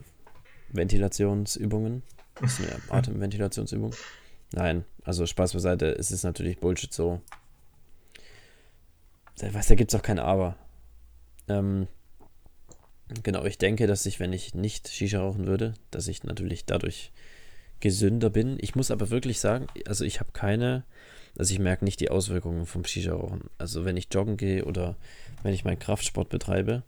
[2.42, 3.94] Das ist eine Atemventilationsübung.
[4.52, 7.22] Nein, also Spaß beiseite, es ist natürlich Bullshit so.
[9.40, 10.56] Weiß, da gibt es auch kein Aber.
[11.48, 11.88] Ähm,
[13.24, 17.12] genau, ich denke, dass ich, wenn ich nicht Shisha rauchen würde, dass ich natürlich dadurch
[17.80, 18.58] gesünder bin.
[18.60, 20.84] Ich muss aber wirklich sagen, also ich habe keine,
[21.38, 23.50] also ich merke nicht die Auswirkungen vom Shisha-Rauchen.
[23.58, 24.96] Also wenn ich joggen gehe oder
[25.44, 26.84] wenn ich meinen Kraftsport betreibe,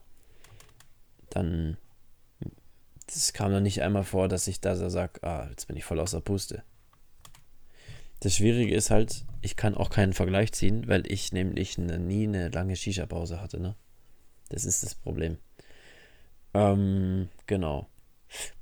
[1.30, 1.78] dann
[3.06, 5.84] das kam dann nicht einmal vor, dass ich da so sage, ah, jetzt bin ich
[5.84, 6.64] voll außer Puste.
[8.20, 12.50] Das Schwierige ist halt, ich kann auch keinen Vergleich ziehen, weil ich nämlich nie eine
[12.50, 13.76] lange Shisha-Pause hatte, ne?
[14.50, 15.38] Das ist das Problem.
[16.54, 17.88] Ähm, genau.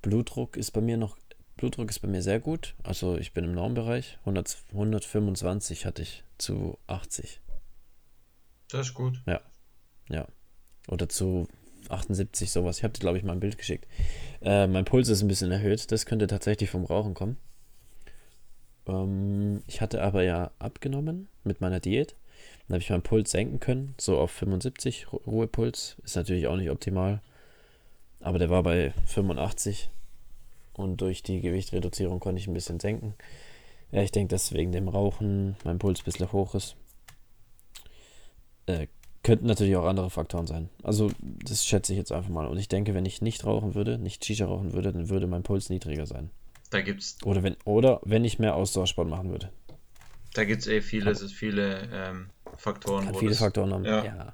[0.01, 1.17] Blutdruck ist bei mir noch,
[1.57, 2.75] Blutdruck ist bei mir sehr gut.
[2.83, 4.17] Also ich bin im Normbereich.
[4.21, 7.39] 100, 125 hatte ich zu 80.
[8.69, 9.21] Das ist gut.
[9.25, 9.41] Ja.
[10.09, 10.27] Ja.
[10.89, 11.47] Oder zu
[11.89, 12.77] 78, sowas.
[12.77, 13.87] Ich habe dir, glaube ich, mal ein Bild geschickt.
[14.41, 15.91] Äh, mein Puls ist ein bisschen erhöht.
[15.91, 17.37] Das könnte tatsächlich vom Rauchen kommen.
[18.87, 22.15] Ähm, ich hatte aber ja abgenommen mit meiner Diät.
[22.67, 25.97] Dann habe ich meinen Puls senken können, so auf 75 Ru- Ruhepuls.
[26.03, 27.21] Ist natürlich auch nicht optimal.
[28.19, 29.89] Aber der war bei 85.
[30.73, 33.15] Und durch die Gewichtreduzierung konnte ich ein bisschen senken.
[33.91, 36.75] Ja, ich denke, dass wegen dem Rauchen mein Puls ein bisschen hoch ist.
[38.65, 38.87] Äh,
[39.23, 40.69] könnten natürlich auch andere Faktoren sein.
[40.83, 42.47] Also, das schätze ich jetzt einfach mal.
[42.47, 45.43] Und ich denke, wenn ich nicht rauchen würde, nicht Shisha rauchen würde, dann würde mein
[45.43, 46.29] Puls niedriger sein.
[46.69, 49.49] Da gibt's, Oder wenn, oder wenn ich mehr Ausdauersport machen würde.
[50.33, 53.85] da gibt's eh viele, es ist viele ähm, Faktoren, Kann viele Faktoren haben.
[53.85, 54.03] ja.
[54.05, 54.33] Ja.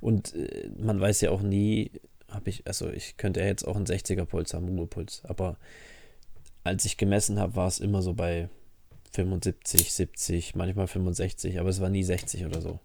[0.00, 1.90] Und äh, man weiß ja auch nie,
[2.30, 5.22] habe ich, also ich könnte ja jetzt auch einen 60er Puls haben, Ruhepuls.
[5.24, 5.56] Aber
[6.64, 8.48] als ich gemessen habe, war es immer so bei
[9.12, 12.80] 75, 70, manchmal 65, aber es war nie 60 oder so.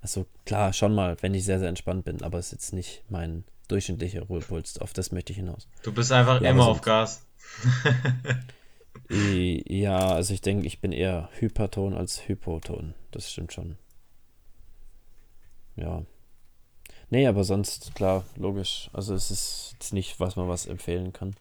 [0.00, 3.04] Also klar, schon mal, wenn ich sehr, sehr entspannt bin, aber es ist jetzt nicht
[3.08, 4.78] mein durchschnittlicher Ruhepuls.
[4.78, 5.68] Auf das möchte ich hinaus.
[5.82, 7.26] Du bist einfach Ja, immer aber auf Gas.
[9.10, 12.94] Ja, also ich denke, ich bin eher Hyperton als Hypoton.
[13.10, 13.76] Das stimmt schon.
[15.76, 16.04] Ja.
[17.14, 18.90] Nee, aber sonst, klar, logisch.
[18.92, 21.36] Also es ist jetzt nicht, was man was empfehlen kann.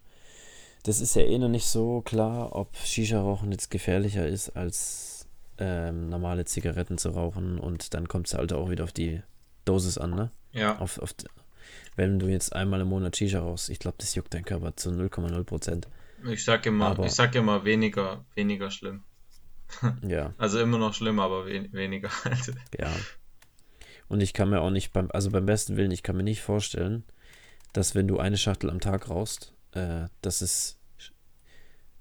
[0.84, 6.10] Das ist ja eh noch nicht so klar, ob Shisha-Rauchen jetzt gefährlicher ist, als ähm,
[6.10, 7.58] normale Zigaretten zu rauchen.
[7.58, 9.24] Und dann kommt es halt auch wieder auf die
[9.66, 10.30] Dosis an, ne?
[10.52, 10.78] Ja.
[10.78, 11.16] Auf, auf,
[11.96, 14.92] wenn du jetzt einmal im Monat Shisha rauchst, ich glaube, das juckt dein Körper zu
[14.92, 15.88] 0,0 Prozent.
[16.30, 19.02] Ich sag immer, Aber- ich sag immer weniger, weniger schlimm.
[20.08, 22.54] Ja, Also immer noch schlimm, aber wen weniger halt.
[22.80, 22.92] ja.
[24.08, 26.42] Und ich kann mir auch nicht beim, also beim besten Willen, ich kann mir nicht
[26.42, 27.04] vorstellen,
[27.74, 30.78] dass wenn du eine Schachtel am Tag rauchst, äh, dass es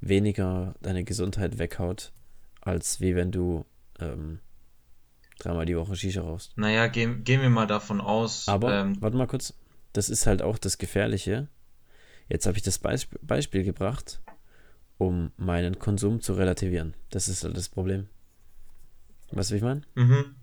[0.01, 2.13] weniger deine Gesundheit weghaut,
[2.61, 3.65] als wie wenn du
[3.99, 4.41] ähm,
[5.39, 6.57] dreimal die Woche Shisha rauchst.
[6.57, 8.49] Naja, gehen, gehen wir mal davon aus.
[8.49, 9.55] Aber, ähm, warte mal kurz,
[9.93, 11.49] das ist halt auch das Gefährliche.
[12.29, 14.21] Jetzt habe ich das Beisp Beispiel gebracht,
[14.99, 16.95] um meinen Konsum zu relativieren.
[17.11, 18.09] Das ist halt das Problem.
[19.31, 19.83] Weißt du, wie ich meine?
[19.95, 20.35] mhm.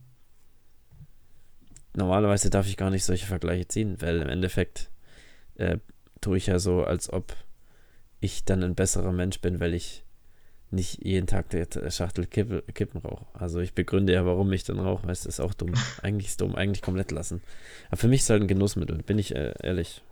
[1.95, 4.89] Normalerweise darf ich gar nicht solche Vergleiche ziehen, weil im Endeffekt
[5.55, 5.77] äh,
[6.21, 7.35] tue ich ja so, als ob
[8.19, 10.03] ich dann ein besserer Mensch bin, weil ich
[10.71, 13.25] nicht jeden Tag die Schachtel Kippe, Kippen rauche.
[13.33, 15.73] Also ich begründe ja, warum ich dann rauche, weißt du, ist auch dumm.
[16.03, 17.41] Eigentlich ist dumm, eigentlich komplett lassen.
[17.87, 20.03] Aber für mich ist halt ein Genussmittel, bin ich äh, ehrlich.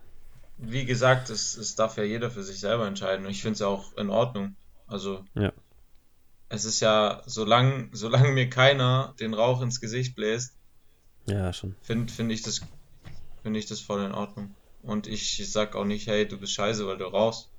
[0.58, 3.26] Wie gesagt, es, es darf ja jeder für sich selber entscheiden.
[3.26, 4.56] Und ich finde es ja auch in Ordnung.
[4.88, 5.54] Also, Ja.
[6.50, 10.57] es ist ja, solange, solange mir keiner den Rauch ins Gesicht bläst,
[11.28, 11.76] Ja, schon.
[11.82, 12.62] finde find ich das,
[13.44, 14.56] finde ich das voll in Ordnung.
[14.84, 17.50] Und ich sag auch nicht, hey, du bist scheiße, weil du rauchst.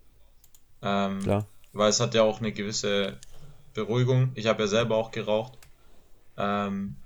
[0.81, 1.47] Ähm, Klar.
[1.73, 3.19] weil es hat ja auch eine gewisse
[3.75, 4.31] Beruhigung.
[4.35, 5.59] Ich habe ja selber auch geraucht.
[6.37, 6.97] Ähm,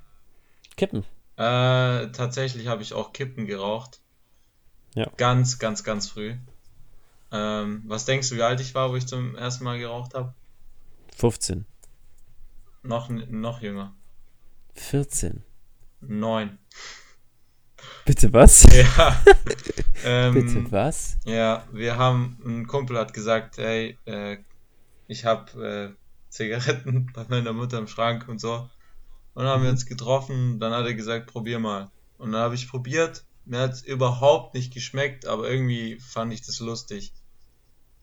[0.77, 1.05] Kippen.
[1.37, 4.01] äh, tatsächlich habe ich auch Kippen geraucht.
[4.95, 5.11] Ja.
[5.17, 6.37] Ganz, ganz, ganz früh.
[7.33, 10.35] Ähm, was denkst du, wie alt ich war, wo ich zum ersten Mal geraucht habe?
[11.17, 11.65] 15.
[12.83, 13.95] Noch, noch jünger.
[14.75, 15.43] 14.
[16.03, 16.59] Neun.
[18.05, 18.65] Bitte was?
[18.65, 19.23] Ja.
[20.05, 21.19] ähm, Bitte was?
[21.25, 24.39] Ja, wir haben, ein Kumpel hat gesagt, hey, äh,
[25.07, 28.69] ich habe äh, Zigaretten bei meiner Mutter im Schrank und so.
[29.35, 31.91] Und dann haben wir uns getroffen, dann hat er gesagt, probier mal.
[32.19, 36.43] Und dann habe ich probiert, mir hat es überhaupt nicht geschmeckt, aber irgendwie fand ich
[36.43, 37.13] das lustig.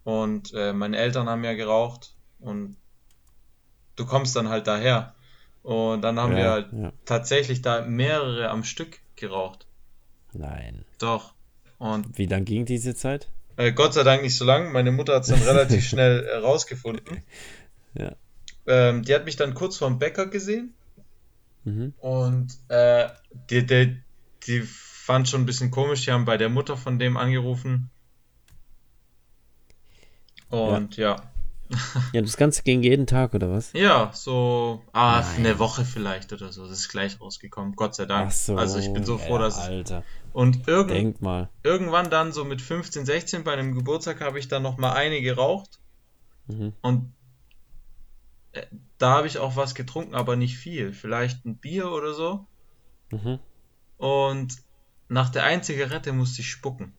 [0.04, 2.78] Und äh, meine Eltern haben ja geraucht und
[3.96, 5.14] du kommst dann halt daher.
[5.64, 6.92] Und dann haben wir ja, halt ja.
[7.06, 9.66] tatsächlich da mehrere am Stück geraucht.
[10.34, 10.86] Nein.
[11.00, 11.34] Doch.
[11.78, 13.30] Und Wie lang ging diese Zeit?
[13.58, 14.72] Äh, Gott sei Dank nicht so lang.
[14.72, 17.24] Meine Mutter hat es dann relativ schnell äh, rausgefunden.
[17.94, 18.16] Ja.
[18.68, 20.74] Ähm, die hat mich dann kurz vorm Bäcker gesehen
[21.66, 21.94] Mhm.
[22.00, 23.10] und äh,
[23.50, 24.02] die, die,
[24.48, 26.06] die fand schon ein bisschen komisch.
[26.06, 27.90] Die haben bei der Mutter von dem angerufen.
[30.50, 31.18] Und ja.
[31.18, 31.24] Ja,
[32.14, 33.74] das Ganze ging jeden Tag, oder was?
[33.74, 36.64] Ja, so ah, eine Woche vielleicht oder so.
[36.64, 37.76] Das ist gleich rausgekommen.
[37.76, 38.28] Gott sei Dank.
[38.30, 38.56] Ach so.
[38.56, 39.64] Also ich bin so froh, ja, dass es.
[39.64, 40.04] Alter,
[40.34, 41.20] Und irgend,
[41.64, 45.22] irgendwann dann so mit 15, 16 bei einem Geburtstag habe ich dann noch mal eine
[45.22, 45.80] geraucht.
[46.48, 46.74] Mhm.
[46.82, 47.14] Und
[48.54, 48.66] äh,
[48.98, 50.92] da habe ich auch was getrunken, aber nicht viel.
[50.94, 52.48] Vielleicht ein Bier oder so.
[53.12, 53.40] Mhm.
[53.98, 54.56] Und
[55.08, 56.94] nach der einen Zigarette musste ich spucken.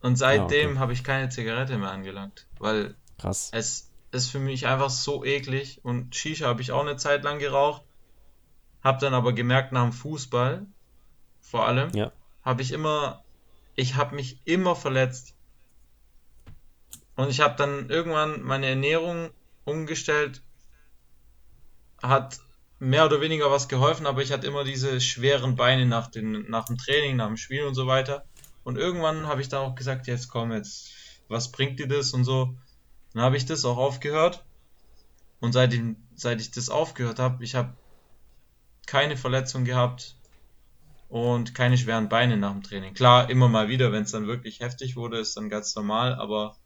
[0.00, 0.78] Und seitdem Ah, okay.
[0.80, 3.50] habe ich keine Zigarette mehr angelangt, weil Krass.
[3.52, 5.80] es ist für mich einfach so eklig.
[5.82, 7.82] Und Shisha habe ich auch eine Zeit lang geraucht.
[8.82, 10.66] Hab dann aber gemerkt, nach dem Fußball,
[11.40, 12.12] vor allem, Ja.
[12.42, 13.24] habe ich immer,
[13.76, 15.34] ich habe mich immer verletzt.
[17.16, 19.30] Und ich habe dann irgendwann meine Ernährung
[19.64, 20.42] umgestellt,
[22.02, 22.40] hat
[22.78, 26.66] mehr oder weniger was geholfen, aber ich hatte immer diese schweren Beine nach, den, nach
[26.66, 28.24] dem Training, nach dem Spiel und so weiter.
[28.64, 30.90] Und irgendwann habe ich dann auch gesagt, jetzt komm, jetzt,
[31.28, 32.54] was bringt dir das und so.
[33.14, 34.44] Dann habe ich das auch aufgehört.
[35.40, 37.74] Und seitdem, seit ich das aufgehört habe, ich habe
[38.86, 40.16] keine Verletzung gehabt
[41.08, 42.94] und keine schweren Beine nach dem Training.
[42.94, 46.56] Klar, immer mal wieder, wenn es dann wirklich heftig wurde, ist dann ganz normal, aber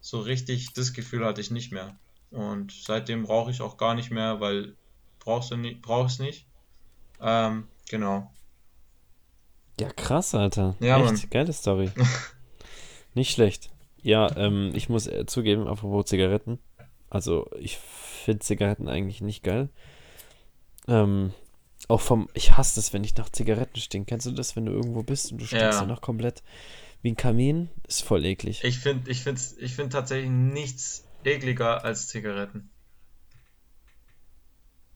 [0.00, 1.96] so richtig das Gefühl hatte ich nicht mehr.
[2.30, 4.74] Und seitdem rauche ich auch gar nicht mehr, weil
[5.20, 6.46] brauchst du nicht, brauchst nicht.
[7.20, 8.30] Ähm, genau.
[9.80, 10.76] Ja, krass, Alter.
[10.80, 11.30] Ja, Echt, Mann.
[11.30, 11.90] geile Story.
[13.14, 13.71] Nicht schlecht.
[14.02, 16.58] Ja, ähm, ich muss äh, zugeben, apropos Zigaretten.
[17.08, 19.68] Also, ich finde Zigaretten eigentlich nicht geil.
[20.88, 21.32] Ähm,
[21.88, 24.08] auch vom, ich hasse das, wenn ich nach Zigaretten stinke.
[24.08, 25.80] Kennst du das, wenn du irgendwo bist und du stinkst Ja.
[25.80, 26.42] danach komplett
[27.02, 27.68] wie ein Kamin?
[27.86, 28.62] Ist voll eklig.
[28.64, 32.70] Ich finde, ich finde, ich finde tatsächlich nichts ekliger als Zigaretten.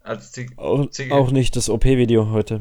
[0.01, 2.61] Als Zig Auch, Zig- auch nicht das OP-Video heute.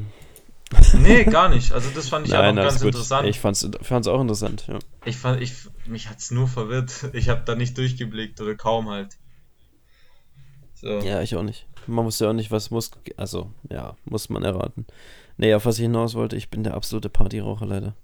[0.99, 1.71] Nee, gar nicht.
[1.71, 3.27] Also das fand ich Nein, einfach alles ganz interessant.
[3.27, 4.79] Ich fand's, fand's auch interessant, ja.
[5.05, 5.53] Ich fand, ich,
[5.85, 7.09] mich hat's nur verwirrt.
[7.13, 9.17] Ich habe da nicht durchgeblickt oder kaum halt.
[10.73, 10.99] So.
[10.99, 11.67] Ja, ich auch nicht.
[11.87, 14.85] Man muss ja auch nicht, was muss, also, ja, muss man erraten.
[15.37, 17.95] Nee, auf was ich hinaus wollte, ich bin der absolute Partyraucher leider.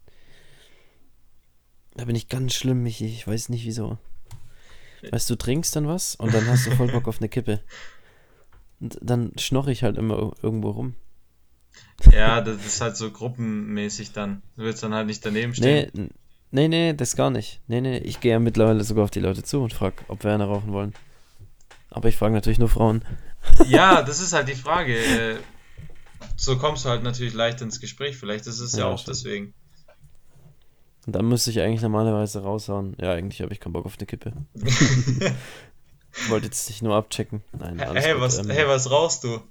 [1.96, 3.06] Da bin ich ganz schlimm, Michi.
[3.06, 3.98] Ich weiß nicht wieso.
[5.10, 7.62] Weißt du, trinkst dann was und dann hast du voll Bock auf eine Kippe.
[8.80, 10.96] Und dann schnorre ich halt immer irgendwo rum.
[12.12, 14.42] Ja, das ist halt so gruppenmäßig dann.
[14.58, 15.92] Du willst dann halt nicht daneben stehen.
[15.94, 16.10] Nee,
[16.52, 17.62] nee, nee, das gar nicht.
[17.68, 20.34] Nee, nee, ich gehe ja mittlerweile sogar auf die Leute zu und frage, ob wir
[20.34, 20.94] eine rauchen wollen.
[21.90, 23.04] Aber ich frage natürlich nur Frauen.
[23.68, 24.96] Ja, das ist halt die Frage.
[24.98, 25.38] Äh,
[26.36, 28.16] so kommst du halt natürlich leicht ins Gespräch.
[28.18, 29.18] Vielleicht ist es ja, Ja, auch stimmt.
[29.18, 29.54] deswegen.
[31.08, 32.96] Und dann müsste ich eigentlich normalerweise raushauen.
[33.02, 34.34] Ja, eigentlich habe ich keinen Bock auf eine Kippe.
[36.30, 37.42] Wollte jetzt dich nur abchecken.
[37.58, 38.22] Nein, alles hey, gut.
[38.22, 39.42] was, ähm, hey, was rauchst du?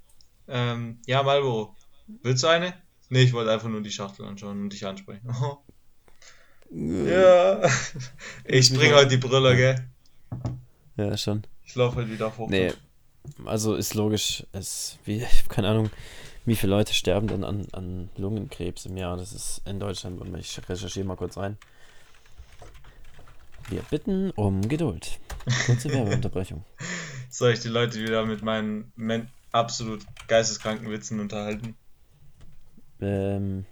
[0.47, 1.75] Ähm, ja, Marlboro.
[2.23, 2.75] Willst du eine?
[3.09, 5.29] Nee, ich wollte einfach nur die Schachtel anschauen und dich ansprechen.
[6.71, 7.61] ja.
[8.45, 9.89] Ich bring heute die Brille, gell?
[10.97, 11.43] Ja, schon.
[11.65, 12.49] Ich laufe heute wieder hoch.
[12.49, 12.73] Nee,
[13.45, 15.91] also ist logisch, es, wie, ich habe keine Ahnung,
[16.47, 19.17] wie viele Leute sterben denn an, an Lungenkrebs im Jahr.
[19.17, 21.57] Das ist in Deutschland und ich recherchiere mal kurz rein.
[23.69, 25.21] Wir bitten um Geduld.
[25.67, 26.65] Kurze Werbeunterbrechung.
[27.29, 28.93] Soll ich die Leute wieder mit meinen
[29.53, 31.77] absolut geisteskranken Witzen unterhalten?
[33.01, 33.65] Ähm,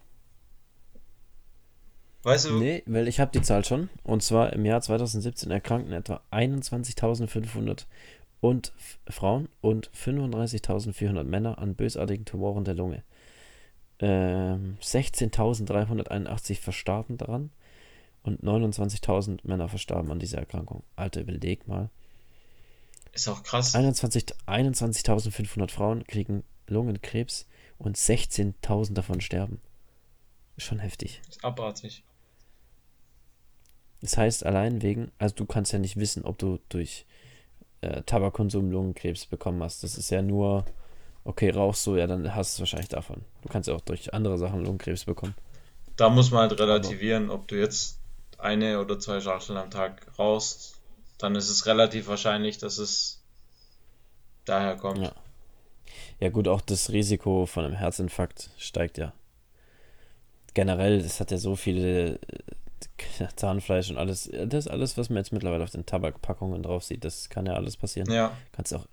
[2.23, 3.89] Weißt du, nee, weil ich habe die Zahl schon.
[4.03, 7.87] Und zwar im Jahr 2017 erkrankten etwa 21.500
[8.41, 8.73] und
[9.09, 13.03] Frauen und 35.400 Männer an bösartigen Tumoren der Lunge.
[14.01, 17.51] Ähm, 16.381 verstarben daran
[18.23, 20.83] und 29.000 Männer verstarben an dieser Erkrankung.
[20.97, 21.89] Alter, überleg mal.
[23.13, 23.75] ist auch krass.
[23.75, 27.47] 21 21.500 Frauen kriegen Lungenkrebs
[27.79, 29.61] und 16.000 davon sterben.
[30.57, 31.21] Schon heftig.
[31.29, 32.03] Ist abartig.
[34.01, 37.07] Das heißt, allein wegen, also du kannst ja nicht wissen, ob du durch
[37.81, 39.83] äh, Tabakkonsum Lungenkrebs bekommen hast.
[39.83, 40.65] Das ist ja nur,
[41.25, 43.25] okay, rauchst du, ja, dann hast du es wahrscheinlich davon.
[43.43, 45.35] Du kannst ja auch durch andere Sachen Lungenkrebs bekommen.
[45.97, 47.99] Da muss man halt relativieren, ob du jetzt
[48.39, 50.77] eine oder zwei Schachteln am Tag rauchst,
[51.19, 53.21] dann ist es relativ wahrscheinlich, dass es
[54.45, 54.99] daher kommt.
[54.99, 55.13] Ja.
[56.21, 59.13] Ja, gut, auch das Risiko von einem Herzinfarkt steigt ja.
[60.55, 64.31] Generell, es hat ja so viele äh, Zahnfleisch und alles.
[64.47, 67.05] Das ist alles, was man jetzt mittlerweile auf den Tabakpackungen drauf sieht.
[67.05, 68.11] Das kann ja alles passieren.
[68.11, 68.87] Ja, Kannst auch.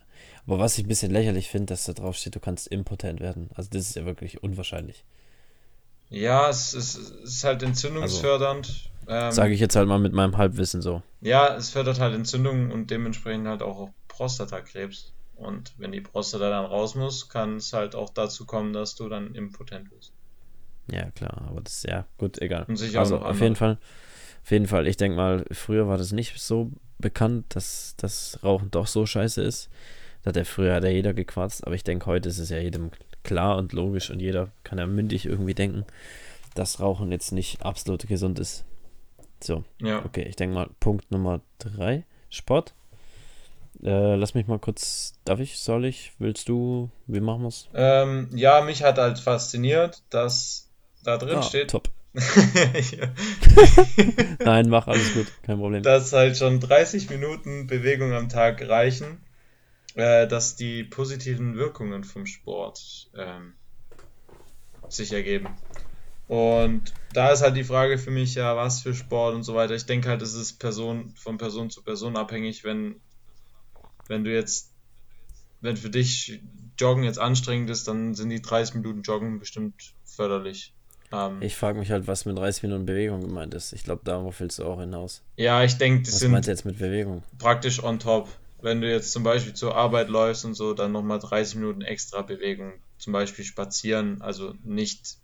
[0.45, 3.49] Aber was ich ein bisschen lächerlich finde, dass da drauf steht, du kannst impotent werden.
[3.55, 5.03] Also das ist ja wirklich unwahrscheinlich.
[6.09, 8.91] ja, es ist, es ist halt entzündungsfördernd.
[9.07, 11.01] Ähm, Sage ich jetzt halt mal mit meinem Halbwissen so.
[11.21, 15.13] Ja, es fördert halt Entzündungen und dementsprechend halt auch Prostatakrebs.
[15.35, 19.09] Und wenn die Prostata dann raus muss, kann es halt auch dazu kommen, dass du
[19.09, 20.13] dann impotent bist.
[20.91, 22.67] Ja, klar, aber das ist ja gut, egal.
[22.67, 23.43] Und sicher auch Also auf andere.
[23.43, 23.77] jeden Fall,
[24.43, 28.69] auf jeden Fall, ich denke mal, früher war das nicht so bekannt, dass das Rauchen
[28.71, 29.69] doch so scheiße ist.
[30.23, 32.57] Da hat ja früher hat ja jeder gequarzt, aber ich denke, heute ist es ja
[32.59, 32.91] jedem
[33.23, 35.85] klar und logisch und jeder kann ja mündig irgendwie denken,
[36.53, 38.63] dass Rauchen jetzt nicht absolut gesund ist.
[39.43, 42.73] So, Ja, okay, ich denke mal, Punkt Nummer drei, Sport.
[43.83, 47.69] Äh, lass mich mal kurz, darf ich, soll ich, willst du, wie machen wir's?
[47.73, 50.71] ähm, ja, mich hat halt fasziniert, dass
[51.03, 51.89] da drin Ah, steht, top.
[54.43, 55.83] Nein, mach alles gut, kein Problem.
[55.83, 59.19] dass halt schon 30 Minuten Bewegung am Tag reichen,
[59.95, 63.53] äh, dass die positiven Wirkungen vom Sport ähm,
[64.89, 65.49] sich ergeben.
[66.27, 69.75] Und da ist halt die Frage für mich, ja, was für Sport und so weiter.
[69.75, 72.95] Ich denke halt, es ist Person, von Person zu Person abhängig, wenn,
[74.07, 74.71] wenn du jetzt,
[75.61, 76.41] wenn für dich
[76.79, 80.73] Joggen jetzt anstrengend ist, dann sind die 30 Minuten Joggen bestimmt förderlich.
[81.11, 83.73] Ähm, Ich frage mich halt, was mit 30 Minuten Bewegung gemeint ist.
[83.73, 85.23] Ich glaube, darauf willst du auch hinaus.
[85.37, 87.23] ja, ich denke, das Was sind meinst du jetzt mit Bewegung?
[87.37, 88.27] praktisch on top.
[88.61, 92.21] Wenn du jetzt zum Beispiel zur Arbeit läufst und so, dann nochmal 30 Minuten extra
[92.23, 92.73] Bewegung.
[92.97, 95.17] Zum Beispiel spazieren, also nicht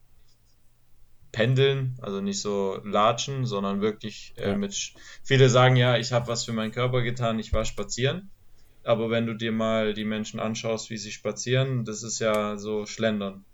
[1.31, 4.57] pendeln, also nicht so latschen, sondern wirklich äh, Ja.
[4.57, 4.93] mit.
[5.23, 8.29] Viele sagen ja, ich habe was für meinen Körper getan, ich war spazieren.
[8.83, 12.85] Aber wenn du dir mal die Menschen anschaust, wie sie spazieren, das ist ja so
[12.85, 13.45] Schlendern.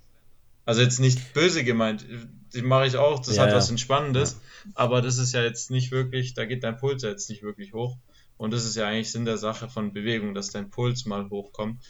[0.65, 2.05] Also jetzt nicht böse gemeint,
[2.53, 3.55] die mache ich auch, das Ja, hat ja.
[3.55, 4.39] was Entspannendes,
[4.75, 7.73] aber das ist ja jetzt nicht wirklich, da geht dein Puls ja jetzt nicht wirklich
[7.73, 7.97] hoch.
[8.37, 11.81] Und das ist ja eigentlich Sinn der Sache von Bewegung, dass dein Puls mal hochkommt.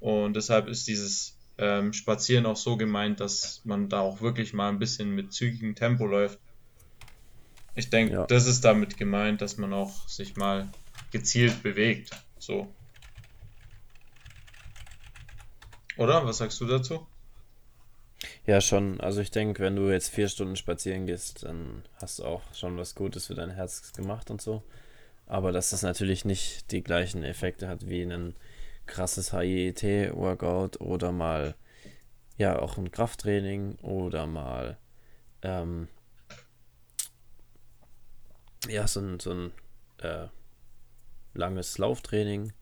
[0.00, 4.68] Und deshalb ist dieses ähm, Spazieren auch so gemeint, dass man da auch wirklich mal
[4.68, 6.38] ein bisschen mit zügigem Tempo läuft.
[7.74, 8.26] Ich denke, Ja.
[8.26, 10.68] das ist damit gemeint, dass man auch sich mal
[11.10, 12.10] gezielt bewegt.
[12.38, 12.72] So.
[15.96, 16.24] Oder?
[16.26, 17.06] Was sagst du dazu?
[18.46, 19.00] Ja, schon.
[19.00, 22.76] Also ich denke, wenn du jetzt vier Stunden spazieren gehst, dann hast du auch schon
[22.76, 24.62] was Gutes für dein Herz gemacht und so.
[25.26, 28.34] Aber dass das natürlich nicht die gleichen Effekte hat wie ein
[28.86, 31.54] krasses HIIT-Workout oder mal
[32.38, 34.78] ja auch ein Krafttraining oder mal
[35.42, 35.88] ähm,
[38.68, 39.52] ja so ein, so ein
[39.98, 40.28] äh,
[41.34, 42.52] langes Lauftraining,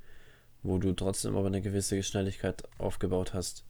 [0.65, 3.65] wo du trotzdem aber eine gewisse Schnelligkeit aufgebaut hast.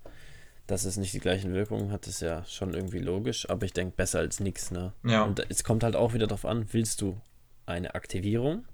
[0.67, 3.97] Dass es nicht die gleichen Wirkungen hat, ist ja schon irgendwie logisch, aber ich denke
[3.97, 4.95] besser als nichts, ne?
[5.05, 5.25] Ja.
[5.25, 7.21] Und es kommt halt auch wieder darauf an, willst du
[7.67, 8.65] eine Aktivierung?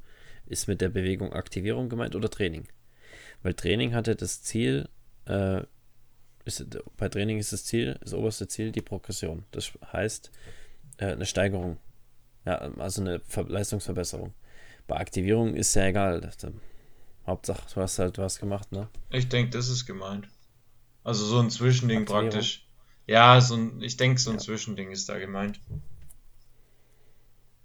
[0.46, 2.68] Ist mit der Bewegung Aktivierung gemeint oder Training?
[3.42, 4.88] Weil Training hatte das Ziel,
[5.26, 5.62] äh,
[6.44, 6.64] ist,
[6.96, 9.44] bei Training ist das Ziel, das oberste Ziel die Progression.
[9.50, 10.30] Das heißt,
[10.98, 11.78] äh, eine Steigerung.
[12.46, 14.32] Ja, also eine Ver Leistungsverbesserung.
[14.86, 16.20] Bei Aktivierung ist ja egal.
[17.26, 18.88] Hauptsache, du hast halt was gemacht, ne?
[19.10, 20.28] Ich denke, das ist gemeint.
[21.04, 22.30] Also so ein Zwischending Aktivierung.
[22.30, 22.66] praktisch.
[23.06, 24.42] Ja, so ein, ich denke, so ein Ja.
[24.42, 25.60] Zwischending ist da gemeint.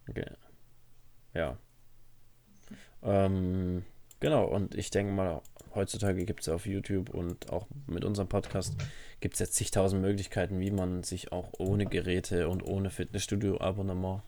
[0.10, 0.30] Okay.
[1.34, 1.58] Ja.
[3.03, 3.84] Ähm,
[4.20, 5.41] genau, und ich denke mal,
[5.74, 8.76] heutzutage gibt es auf YouTube und auch mit unserem Podcast
[9.20, 14.22] gibt es jetzt zigtausend Möglichkeiten, wie man sich auch ohne Geräte und ohne Fitnessstudio-Abonnement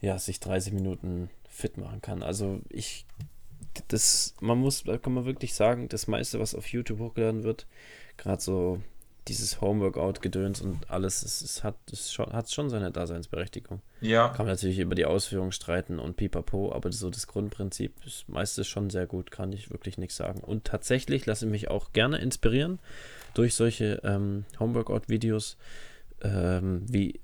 [0.00, 2.22] ja, sich 30 Minuten fit machen kann.
[2.22, 3.06] Also ich,
[3.88, 7.66] das, man muss, da kann man wirklich sagen, das meiste, was auf YouTube hochgeladen wird,
[8.16, 8.80] gerade so
[9.28, 13.80] dieses Homeworkout-Gedöns und alles, es, es hat, es schon, hat schon seine Daseinsberechtigung.
[14.00, 18.24] Ja, Kann man natürlich über die Ausführung streiten und pipapo, aber so das Grundprinzip, das
[18.26, 20.40] meiste ist schon sehr gut, kann ich wirklich nichts sagen.
[20.40, 22.80] Und tatsächlich lasse ich mich auch gerne inspirieren
[23.34, 25.56] durch solche ähm, Homeworkout-Videos,
[26.22, 27.20] ähm, wie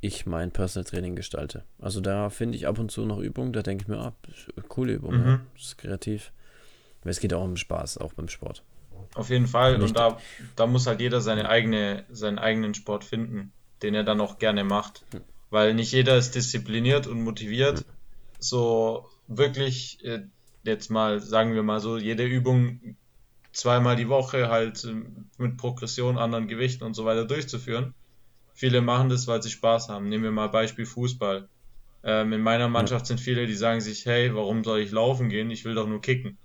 [0.00, 1.64] ich mein Personal Training gestalte.
[1.78, 4.14] Also da finde ich ab und zu noch Übungen, da denke ich mir, ah,
[4.68, 5.26] coole Übung, Mhm.
[5.26, 6.32] ja, das ist kreativ.
[7.02, 8.62] Aber es geht auch um Spaß, auch beim Sport.
[9.14, 9.74] auf jeden Fall.
[9.76, 10.18] Und Und da,
[10.56, 14.62] da muss halt jeder seine eigene, seinen eigenen Sport finden, den er dann auch gerne
[14.64, 15.04] macht.
[15.12, 15.20] Hm.
[15.50, 17.84] Weil nicht jeder ist diszipliniert und motiviert,
[18.38, 20.20] so wirklich äh,
[20.64, 22.96] jetzt mal, sagen wir mal so, jede Übung
[23.52, 27.94] zweimal die Woche halt ähm, mit Progression, anderen Gewichten und so weiter durchzuführen.
[28.60, 30.10] Viele machen das, weil sie Spaß haben.
[30.10, 31.48] Nehmen wir mal Beispiel Fußball.
[32.04, 35.50] Ähm, in meiner Mannschaft sind viele, die sagen sich, hey, warum soll ich laufen gehen?
[35.50, 36.36] Ich will doch nur kicken.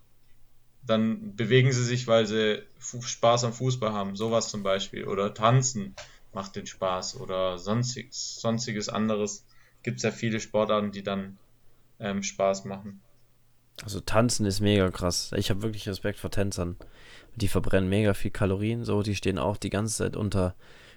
[0.82, 4.16] Dann bewegen sie sich, weil sie Spaß am Fußball haben.
[4.16, 5.04] Sowas zum Beispiel.
[5.04, 5.94] Oder tanzen
[6.32, 7.20] macht den Spaß.
[7.20, 9.46] Oder sonstiges, sonstiges anderes.
[9.84, 11.38] Gibt es ja viele Sportarten, die dann
[12.00, 13.02] ähm, Spaß machen.
[13.84, 15.34] Also tanzen ist mega krass.
[15.36, 16.78] Ich habe wirklich Respekt vor Tänzern.
[17.36, 20.56] Die verbrennen mega viel Kalorien, so, die stehen auch die ganze Zeit unter,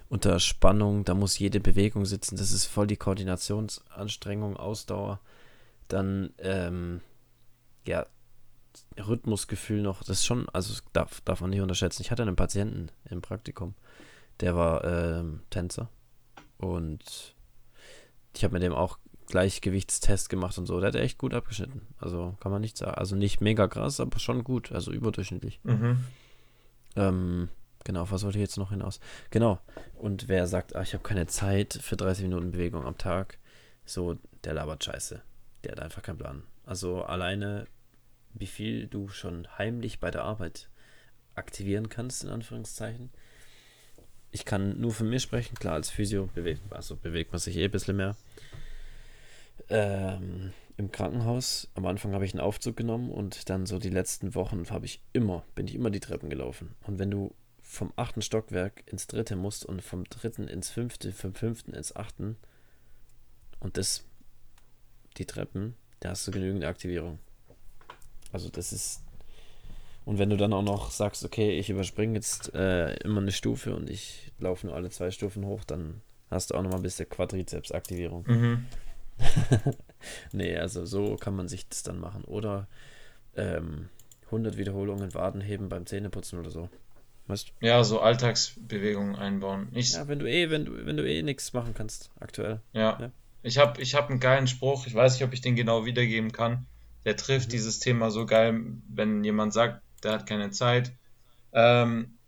[0.08, 5.20] unter Spannung, da muss jede Bewegung sitzen, das ist voll die Koordinationsanstrengung, Ausdauer.
[5.88, 7.00] Dann, ähm,
[7.86, 8.06] ja,
[8.98, 12.02] Rhythmusgefühl noch, das ist schon, also darf, darf man nicht unterschätzen.
[12.02, 13.74] Ich hatte einen Patienten im Praktikum,
[14.40, 15.88] der war ähm, Tänzer
[16.58, 17.34] und
[18.36, 18.98] ich habe mit dem auch
[19.28, 20.80] Gleichgewichtstest gemacht und so.
[20.80, 21.82] Der hat echt gut abgeschnitten.
[21.98, 22.94] Also kann man nicht sagen.
[22.94, 24.72] Also nicht mega krass, aber schon gut.
[24.72, 25.60] Also überdurchschnittlich.
[25.64, 26.04] Mhm.
[26.96, 27.48] Ähm,
[27.88, 29.00] genau, was wollte ich jetzt noch hinaus?
[29.30, 29.58] Genau.
[29.96, 33.38] Und wer sagt, ah, ich habe keine Zeit für 30 Minuten Bewegung am Tag,
[33.86, 35.22] so, der labert Scheiße.
[35.64, 36.42] Der hat einfach keinen Plan.
[36.66, 37.66] Also alleine,
[38.34, 40.68] wie viel du schon heimlich bei der Arbeit
[41.34, 43.08] aktivieren kannst, in Anführungszeichen.
[44.32, 47.64] Ich kann nur von mir sprechen, klar, als Physio bewegt, also bewegt man sich eh
[47.64, 48.16] ein bisschen mehr.
[49.70, 54.34] Ähm, Im Krankenhaus, am Anfang habe ich einen Aufzug genommen und dann so die letzten
[54.34, 56.74] Wochen habe ich immer, bin ich immer die Treppen gelaufen.
[56.86, 57.34] Und wenn du
[57.68, 62.38] vom achten Stockwerk ins dritte musst und vom dritten ins fünfte, vom fünften ins achten
[63.60, 64.04] und das,
[65.18, 67.18] die Treppen, da hast du genügend Aktivierung.
[68.32, 69.02] Also das ist.
[70.06, 73.76] Und wenn du dann auch noch sagst, okay, ich überspringe jetzt äh, immer eine Stufe
[73.76, 76.00] und ich laufe nur alle zwei Stufen hoch, dann
[76.30, 78.24] hast du auch noch mal ein bisschen Quadrizeps-Aktivierung.
[78.26, 78.66] Mhm.
[80.32, 82.24] nee, also so kann man sich das dann machen.
[82.24, 82.66] Oder
[83.36, 83.90] ähm,
[84.26, 86.70] 100 Wiederholungen Waden heben beim Zähneputzen oder so.
[87.28, 87.66] Weißt du?
[87.66, 89.68] Ja, so Alltagsbewegungen einbauen.
[89.72, 92.60] Ich, Ja, wenn du eh, wenn du, wenn du eh nichts machen kannst, aktuell.
[92.72, 93.10] Ja, Ja.
[93.42, 96.32] ich habe ich hab einen geilen Spruch, ich weiß nicht, ob ich den genau wiedergeben
[96.32, 96.66] kann.
[97.04, 97.52] Der trifft Mhm.
[97.52, 100.92] dieses Thema so geil, wenn jemand sagt, der hat keine Zeit.
[101.52, 102.18] Ähm,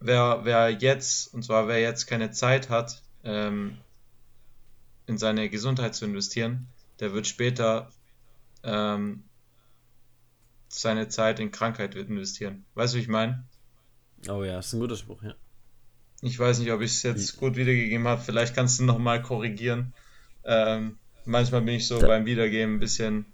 [0.00, 3.78] wer, wer jetzt, und zwar wer jetzt keine Zeit hat, ähm,
[5.06, 6.66] in seine Gesundheit zu investieren,
[7.00, 7.90] der wird später
[8.64, 9.24] ähm,
[10.68, 12.64] seine Zeit in Krankheit investieren.
[12.74, 13.44] Weißt du, wie ich meine?
[14.28, 15.34] Oh ja, ist ein guter Spruch, ja.
[16.20, 18.20] Ich weiß nicht, ob ich es jetzt gut wiedergegeben habe.
[18.20, 19.92] Vielleicht kannst du nochmal korrigieren.
[20.44, 23.26] Ähm, manchmal bin ich so Da- beim Wiedergeben ein bisschen.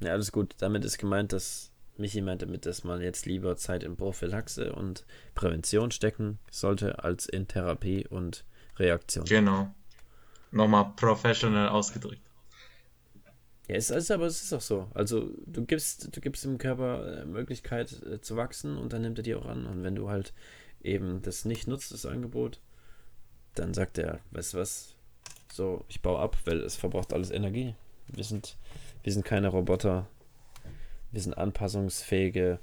[0.00, 0.54] Ja, alles gut.
[0.58, 5.04] Damit ist gemeint, dass Michi meint damit, dass man jetzt lieber Zeit in Prophylaxe und
[5.34, 8.44] Prävention stecken sollte, als in Therapie und
[8.78, 9.26] Reaktion.
[9.26, 9.72] Genau.
[10.50, 12.22] Nochmal professional ausgedrückt.
[13.68, 14.88] Ja, es ist aber es ist auch so.
[14.92, 19.18] Also du gibst, du gibst dem Körper äh, Möglichkeit äh, zu wachsen und dann nimmt
[19.18, 19.66] er die auch an.
[19.66, 20.34] Und wenn du halt
[20.82, 22.60] eben das nicht nutzt, das Angebot,
[23.54, 24.94] dann sagt er, weißt du was,
[25.52, 27.74] so, ich baue ab, weil es verbraucht alles Energie.
[28.08, 28.56] Wir sind,
[29.02, 30.06] wir sind keine Roboter,
[31.10, 32.58] wir sind anpassungsfähige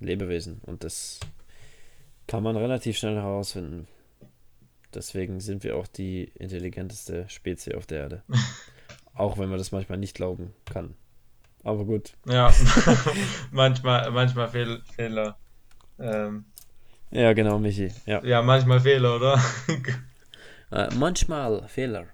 [0.00, 1.20] Lebewesen und das
[2.26, 3.86] kann man relativ schnell herausfinden.
[4.94, 8.22] Deswegen sind wir auch die intelligenteste Spezies auf der Erde.
[9.14, 10.94] auch wenn man das manchmal nicht glauben kann.
[11.64, 12.14] Aber gut.
[12.26, 12.52] Ja,
[13.50, 15.36] manchmal, manchmal Fehl, Fehler.
[15.98, 16.46] Ähm,
[17.10, 17.92] ja, genau, Michi.
[18.06, 19.40] Ja, ja manchmal Fehler, oder?
[20.72, 22.06] äh, manchmal Fehler.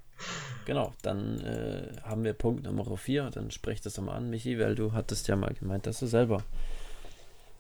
[0.67, 3.31] Genau, dann äh, haben wir Punkt Nummer 4.
[3.31, 6.43] Dann sprech das nochmal an, Michi, weil du hattest ja mal gemeint, dass du selber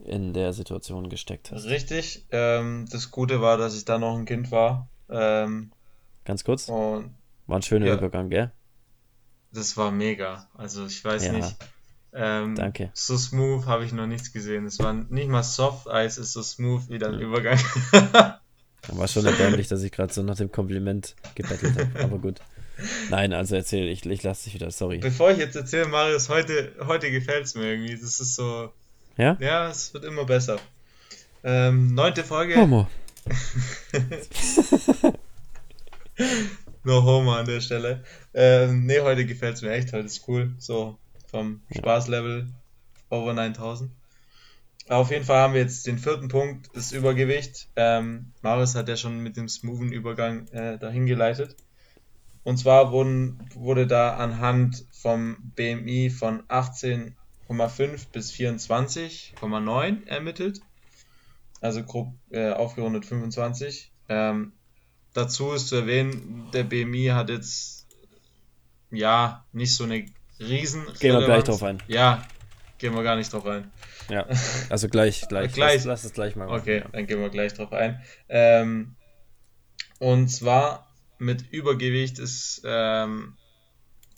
[0.01, 1.64] in der Situation gesteckt hast.
[1.66, 2.26] Richtig.
[2.30, 4.89] Ähm, das Gute war, dass ich da noch ein Kind war.
[5.09, 5.72] Ähm,
[6.24, 6.68] Ganz kurz.
[6.68, 7.14] Und,
[7.47, 8.53] war ein schöner ja, Übergang, gell?
[9.53, 10.49] Das war mega.
[10.55, 11.57] Also ich weiß ja, nicht.
[12.12, 12.90] Ähm, danke.
[12.94, 14.66] So smooth habe ich noch nichts gesehen.
[14.66, 17.20] Es war nicht mal Soft Eis, ist so smooth wie dein ja.
[17.20, 17.59] Übergang.
[18.88, 22.05] war schon erbärmlich, dass ich gerade so nach dem Kompliment gebettelt habe.
[22.05, 22.40] Aber gut.
[23.11, 24.99] Nein, also erzähl, ich, ich lasse dich wieder, sorry.
[24.99, 27.92] Bevor ich jetzt erzähle, Marius, heute, heute gefällt es mir irgendwie.
[27.92, 28.72] Das ist so.
[29.16, 29.36] Ja?
[29.40, 30.59] Ja, es wird immer besser.
[31.42, 32.57] Ähm, neunte Folge.
[32.57, 32.88] Homo.
[36.89, 38.03] no Homo an der Stelle.
[38.32, 39.93] Ähm, nee, heute gefällt es mir echt.
[39.93, 40.55] Heute ist cool.
[40.57, 40.97] So
[41.30, 42.49] vom Spaßlevel
[43.11, 43.91] over 9000.
[44.89, 47.68] Auf jeden Fall haben wir jetzt den vierten Punkt, das Übergewicht.
[47.76, 51.57] Ähm, Marius hat ja schon mit dem smoothen Übergang äh, dahin geleitet.
[52.43, 60.62] Und zwar wurden, wurde da anhand vom BMI von 18,5 bis 24,9 ermittelt.
[61.61, 63.93] Also grob äh, aufgerundet 25.
[64.09, 64.53] Ähm,
[65.18, 67.86] dazu ist zu erwähnen, der BMI hat jetzt
[68.90, 70.06] ja nicht so eine
[70.40, 70.86] riesen.
[70.98, 71.82] Gehen wir gleich drauf ein.
[71.88, 72.26] Ja,
[72.78, 73.70] gehen wir gar nicht drauf ein.
[74.08, 74.26] Ja,
[74.70, 75.52] also gleich, gleich.
[75.52, 75.76] gleich.
[75.76, 76.60] Lass, lass es gleich mal machen.
[76.60, 78.00] Okay, dann gehen wir gleich drauf ein.
[78.28, 78.96] Ähm,
[79.98, 80.86] und zwar
[81.18, 83.36] mit Übergewicht ist ähm,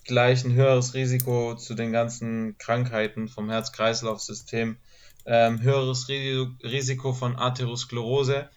[0.04, 4.76] gleich ein höheres Risiko zu den ganzen Krankheiten vom Herz-Kreislauf-System,
[5.24, 8.50] ähm, höheres Risiko von Atherosklerose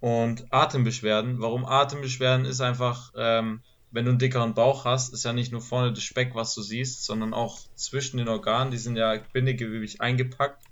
[0.00, 1.40] und Atembeschwerden.
[1.40, 5.60] Warum Atembeschwerden ist einfach, ähm, wenn du einen dickeren Bauch hast, ist ja nicht nur
[5.60, 10.00] vorne das Speck, was du siehst, sondern auch zwischen den Organen, die sind ja bindegewebig
[10.00, 10.64] eingepackt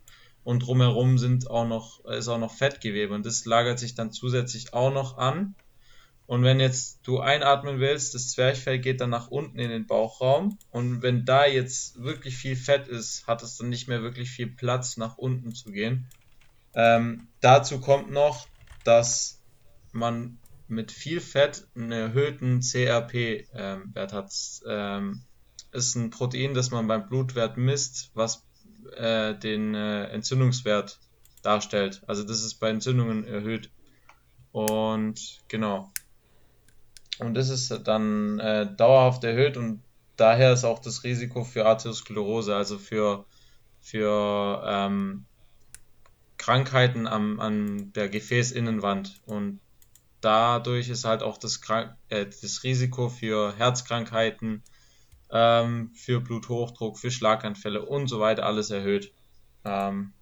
[0.44, 4.74] und drumherum sind auch noch, ist auch noch Fettgewebe und das lagert sich dann zusätzlich
[4.74, 5.54] auch noch an
[6.26, 10.58] und wenn jetzt du einatmen willst, das Zwerchfell geht dann nach unten in den Bauchraum.
[10.70, 14.46] Und wenn da jetzt wirklich viel Fett ist, hat es dann nicht mehr wirklich viel
[14.46, 16.06] Platz, nach unten zu gehen.
[16.74, 18.46] Ähm, dazu kommt noch,
[18.85, 19.43] dass
[19.93, 24.33] man mit viel Fett einen erhöhten CRP-Wert ähm, hat.
[24.66, 25.22] Ähm,
[25.72, 28.45] ist ein Protein, das man beim Blutwert misst, was
[28.97, 30.99] äh, den äh, Entzündungswert
[31.43, 32.03] darstellt.
[32.07, 33.70] Also das ist bei Entzündungen erhöht.
[34.53, 35.91] Und genau,
[37.18, 39.83] und das ist dann äh, dauerhaft erhöht und
[40.16, 43.24] daher ist auch das Risiko für Arteriosklerose, also für,
[43.80, 45.26] für ähm,
[46.43, 49.20] Krankheiten am, an der Gefäßinnenwand.
[49.26, 49.61] Und
[50.20, 51.61] dadurch ist halt auch das,
[52.09, 54.64] äh, das Risiko für Herzkrankheiten,
[55.30, 59.12] ähm, für Bluthochdruck, für Schlaganfälle und so weiter alles erhöht.
[59.64, 60.14] Ähm,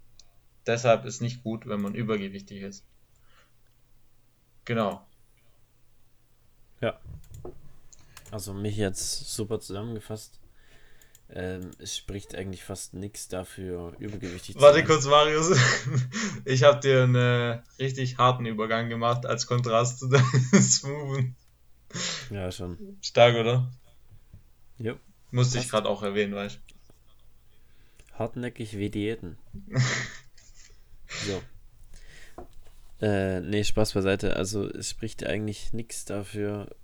[0.67, 2.85] deshalb ist nicht gut, wenn man übergewichtig ist.
[4.67, 5.07] Genau.
[6.83, 7.01] Ja.
[8.31, 10.40] Also mich jetzt super zusammengefasst.
[11.33, 14.63] Ähm, es spricht eigentlich fast nichts dafür, übergewichtig zu sein.
[14.63, 15.57] Warte kurz, Marius.
[16.45, 21.37] Ich habe dir einen richtig harten Übergang gemacht als Kontrast zu deinem Smoothen.
[22.31, 22.99] Ja, schon.
[23.01, 23.71] Stark, oder?
[24.79, 24.97] Jo.
[25.31, 28.19] Musste ich gerade auch erwähnen, weißt du.
[28.19, 29.39] Hartnäckig wie Diäten.
[31.27, 31.43] so.
[33.01, 34.37] Äh, nee, Spaß beiseite.
[34.37, 36.75] Also es spricht eigentlich nichts dafür,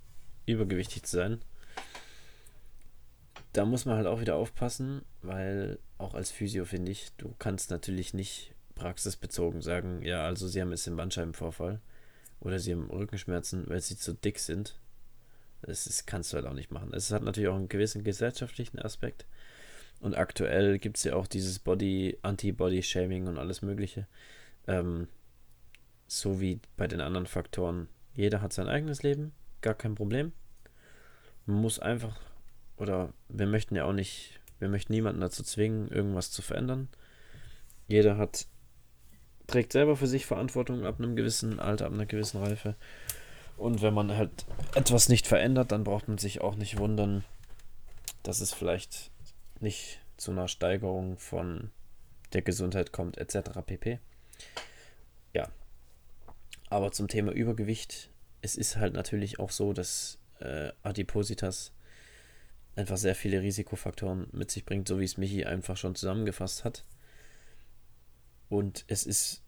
[0.46, 1.42] übergewichtig zu sein.
[3.56, 7.70] Da muss man halt auch wieder aufpassen, weil auch als Physio finde ich, du kannst
[7.70, 11.80] natürlich nicht praxisbezogen sagen, ja, also sie haben jetzt den Bandscheibenvorfall
[12.40, 14.78] oder sie haben Rückenschmerzen, weil sie zu dick sind.
[15.62, 16.92] Das ist, kannst du halt auch nicht machen.
[16.92, 19.24] Es hat natürlich auch einen gewissen gesellschaftlichen Aspekt.
[20.00, 24.06] Und aktuell gibt es ja auch dieses Body, Anti-Body-Shaming und alles Mögliche.
[24.66, 25.08] Ähm,
[26.06, 27.88] so wie bei den anderen Faktoren.
[28.12, 29.32] Jeder hat sein eigenes Leben,
[29.62, 30.32] gar kein Problem.
[31.46, 32.20] Man muss einfach,
[32.76, 36.88] oder wir möchten ja auch nicht, wir möchten niemanden dazu zwingen, irgendwas zu verändern.
[37.88, 38.46] Jeder hat,
[39.46, 42.74] trägt selber für sich Verantwortung ab einem gewissen Alter, ab einer gewissen Reife.
[43.56, 47.24] Und wenn man halt etwas nicht verändert, dann braucht man sich auch nicht wundern,
[48.22, 49.10] dass es vielleicht
[49.60, 51.70] nicht zu einer Steigerung von
[52.32, 53.60] der Gesundheit kommt, etc.
[53.64, 53.98] pp.
[55.32, 55.48] Ja,
[56.68, 58.10] aber zum Thema Übergewicht
[58.46, 61.72] es ist halt natürlich auch so, dass äh, Adipositas
[62.76, 66.84] einfach sehr viele Risikofaktoren mit sich bringt, so wie es Michi einfach schon zusammengefasst hat.
[68.48, 69.42] Und es ist,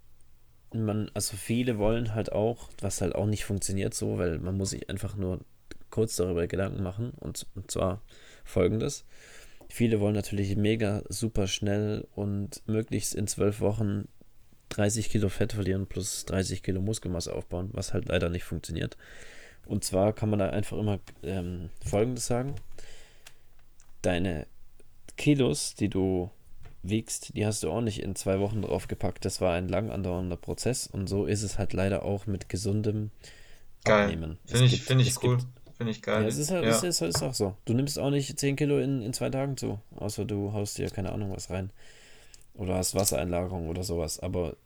[0.73, 4.71] man, also viele wollen halt auch, was halt auch nicht funktioniert so, weil man muss
[4.71, 5.41] sich einfach nur
[5.91, 8.03] kurz darüber Gedanken machen und, und zwar
[8.45, 9.05] folgendes.
[9.69, 14.09] Viele wollen natürlich mega super schnell und möglichst in zwölf Wochen
[14.71, 18.97] 30 Kilo Fett verlieren plus 30 Kilo Muskelmasse aufbauen, was halt leider nicht funktioniert.
[19.67, 22.55] Und zwar kann man da einfach immer ähm, Folgendes sagen.
[24.09, 24.47] Deine
[25.19, 26.31] Kilos, die du
[26.83, 29.23] wiegst, die hast du auch nicht in zwei Wochen draufgepackt.
[29.27, 33.11] Das war ein lang andauernder Prozess und so ist es halt leider auch mit gesundem
[33.85, 34.05] Geil.
[34.05, 34.39] Abnehmen.
[34.47, 35.37] Finde ich, find ich cool.
[35.77, 36.23] Finde ich geil.
[36.23, 36.71] Ja, es ist, halt, ja.
[36.71, 37.55] es ist, ist, auch so.
[37.67, 40.89] Du nimmst auch nicht 10 Kilo in, in zwei Tagen zu, außer du haust dir
[40.89, 41.71] keine Ahnung was rein.
[42.55, 44.21] Oder hast Wassereinlagerung oder sowas.
[44.21, 44.57] Aber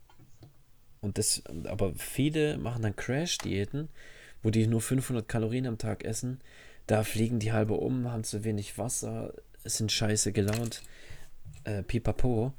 [1.01, 3.89] und das, aber viele machen dann Crash-Diäten,
[4.41, 6.39] wo die nur 500 Kalorien am Tag essen.
[6.87, 10.81] Da fliegen die halbe um, haben zu wenig Wasser, sind scheiße gelaunt.
[11.63, 12.53] Äh, pipapo.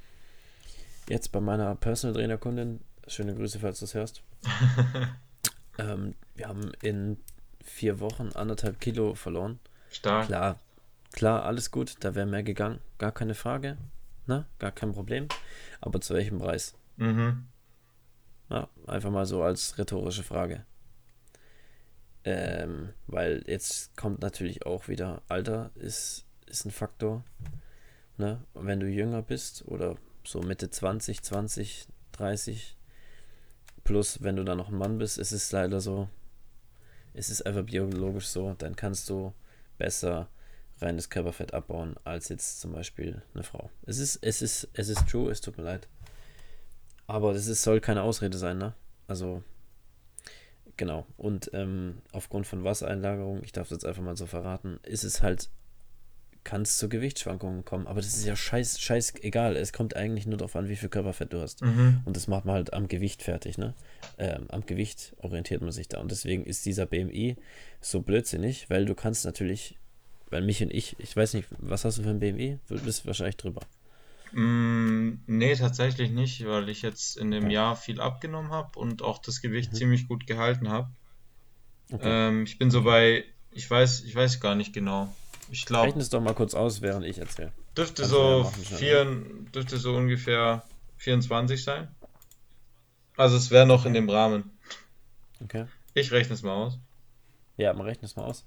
[1.08, 4.22] Jetzt bei meiner Personal Trainer Kundin, schöne Grüße, falls du es hörst.
[5.78, 7.18] ähm, wir haben in
[7.62, 9.58] vier Wochen anderthalb Kilo verloren.
[9.90, 10.26] Stark.
[10.26, 10.58] Klar,
[11.12, 13.76] klar, alles gut, da wäre mehr gegangen, gar keine Frage,
[14.26, 14.46] ne?
[14.58, 15.28] gar kein Problem.
[15.80, 16.74] Aber zu welchem Preis?
[16.96, 17.46] Mhm.
[18.50, 20.64] Ja, einfach mal so als rhetorische Frage.
[22.24, 27.24] Ähm, weil jetzt kommt natürlich auch wieder Alter ist, ist ein Faktor.
[28.16, 28.40] Ne?
[28.54, 32.76] wenn du jünger bist oder so Mitte 20, 20, 30,
[33.82, 36.08] plus wenn du dann noch ein Mann bist, ist es leider so,
[37.12, 39.34] es ist einfach biologisch so, dann kannst du
[39.78, 40.28] besser
[40.80, 43.70] reines Körperfett abbauen als jetzt zum Beispiel eine Frau.
[43.86, 45.88] Es ist, es ist, es ist true, es tut mir leid.
[47.06, 48.74] Aber ist, soll keine Ausrede sein, ne?
[49.06, 49.42] Also,
[50.76, 51.06] genau.
[51.16, 55.22] Und ähm, aufgrund von Wassereinlagerung, ich darf das jetzt einfach mal so verraten, ist es
[55.22, 55.48] halt,
[56.44, 57.86] kann es zu Gewichtsschwankungen kommen.
[57.86, 59.56] Aber das ist ja scheiß, scheiß egal.
[59.56, 61.62] Es kommt eigentlich nur darauf an, wie viel Körperfett du hast.
[61.62, 62.02] Mhm.
[62.04, 63.74] Und das macht man halt am Gewicht fertig, ne?
[64.18, 66.00] Ähm, am Gewicht orientiert man sich da.
[66.00, 67.36] Und deswegen ist dieser BMI
[67.80, 69.78] so blödsinnig, weil du kannst natürlich,
[70.30, 72.58] weil mich und ich, ich weiß nicht, was hast du für ein BMI?
[72.68, 73.62] Du bist wahrscheinlich drüber.
[74.34, 79.18] Mm, nee, tatsächlich nicht, weil ich jetzt in dem Jahr viel abgenommen habe und auch
[79.18, 79.76] das Gewicht mhm.
[79.76, 80.90] ziemlich gut gehalten habe.
[81.92, 82.28] Okay.
[82.28, 85.14] Ähm, ich bin so bei, ich weiß, ich weiß gar nicht genau.
[85.50, 85.86] Ich glaube.
[85.86, 87.52] Rechne es doch mal kurz aus, während ich erzähle.
[87.76, 89.04] Dürfte so vier,
[89.54, 90.64] dürfte so ungefähr
[90.96, 91.94] 24 sein.
[93.16, 93.88] Also es wäre noch okay.
[93.88, 94.50] in dem Rahmen.
[95.44, 95.66] Okay.
[95.92, 96.78] Ich rechne es mal aus.
[97.56, 98.44] Ja, man rechnet es mal aus.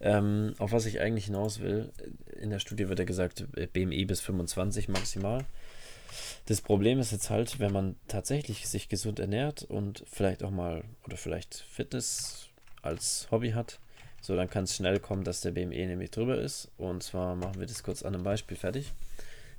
[0.00, 1.92] Ähm, auf was ich eigentlich hinaus will,
[2.40, 5.44] in der Studie wird ja gesagt, BMI bis 25 maximal.
[6.46, 10.84] Das Problem ist jetzt halt, wenn man tatsächlich sich gesund ernährt und vielleicht auch mal
[11.04, 12.48] oder vielleicht Fitness
[12.82, 13.78] als Hobby hat,
[14.22, 16.70] so dann kann es schnell kommen, dass der BMI nämlich drüber ist.
[16.78, 18.92] Und zwar machen wir das kurz an einem Beispiel fertig.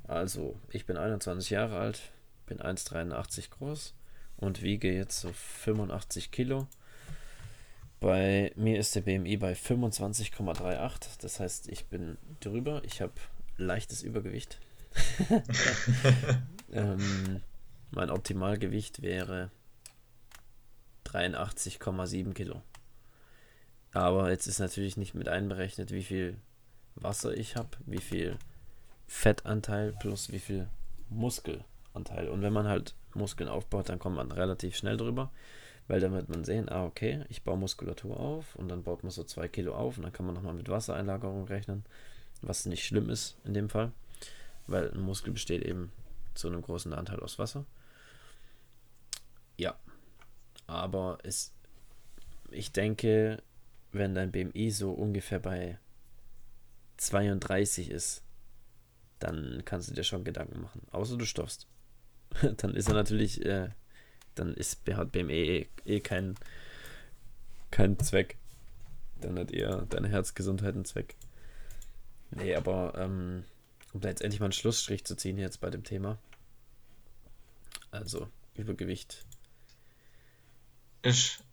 [0.08, 2.02] Also, ich bin 21 Jahre alt,
[2.48, 3.94] bin 1,83 groß
[4.38, 6.68] und wiege jetzt so 85 Kilo
[8.00, 11.20] bei mir ist der BMI bei 25,38.
[11.22, 12.82] Das heißt, ich bin drüber.
[12.84, 13.14] Ich habe
[13.58, 14.60] leichtes Übergewicht.
[16.72, 17.42] ähm,
[17.92, 19.52] mein Optimalgewicht wäre
[21.06, 22.62] 83,7 Kilo.
[23.94, 26.38] Aber jetzt ist natürlich nicht mit einberechnet, wie viel
[26.96, 28.38] Wasser ich habe, wie viel
[29.08, 30.68] Fettanteil plus wie viel
[31.10, 32.28] Muskelanteil.
[32.30, 35.32] Und wenn man halt Muskeln aufbaut, dann kommt man relativ schnell drüber.
[35.88, 39.12] Weil dann wird man sehen, ah, okay, ich baue Muskulatur auf und dann baut man
[39.12, 41.86] so zwei Kilo auf und dann kann man nochmal mit Wassereinlagerung rechnen,
[42.42, 43.92] was nicht schlimm ist in dem Fall,
[44.68, 45.92] weil ein Muskel besteht eben
[46.34, 47.66] zu einem großen Anteil aus Wasser.
[49.58, 49.80] Ja,
[50.68, 51.54] aber es,
[52.52, 53.42] ich denke,
[53.92, 55.80] wenn dein BMI so ungefähr bei
[56.98, 58.24] 32 ist,
[59.20, 60.82] dann kannst du dir schon Gedanken machen.
[60.92, 61.68] Außer du stoffst.
[62.58, 63.70] dann ist er natürlich äh,
[64.40, 66.36] dann ist, hat BME eh, eh keinen
[67.72, 68.38] kein Zweck.
[69.22, 71.16] Dann hat eher deine Herzgesundheit einen Zweck.
[72.32, 73.44] Nee, aber ähm,
[73.94, 76.18] um da jetzt endlich mal einen Schlussstrich zu ziehen jetzt bei dem Thema.
[77.92, 79.26] Also, Übergewicht.
[81.02, 81.44] Ist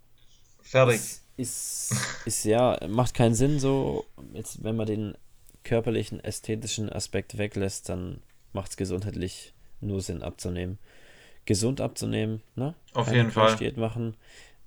[0.62, 0.96] fertig.
[0.96, 1.92] Ist, ist,
[2.26, 5.16] ist ja, macht keinen Sinn so, jetzt wenn man den
[5.62, 8.22] körperlichen, ästhetischen Aspekt weglässt, dann
[8.52, 10.78] macht es gesundheitlich nur Sinn abzunehmen
[11.44, 12.42] gesund abzunehmen.
[12.56, 12.74] Ne?
[12.92, 13.56] Auf Keine jeden Fall.
[13.56, 14.16] Diät machen.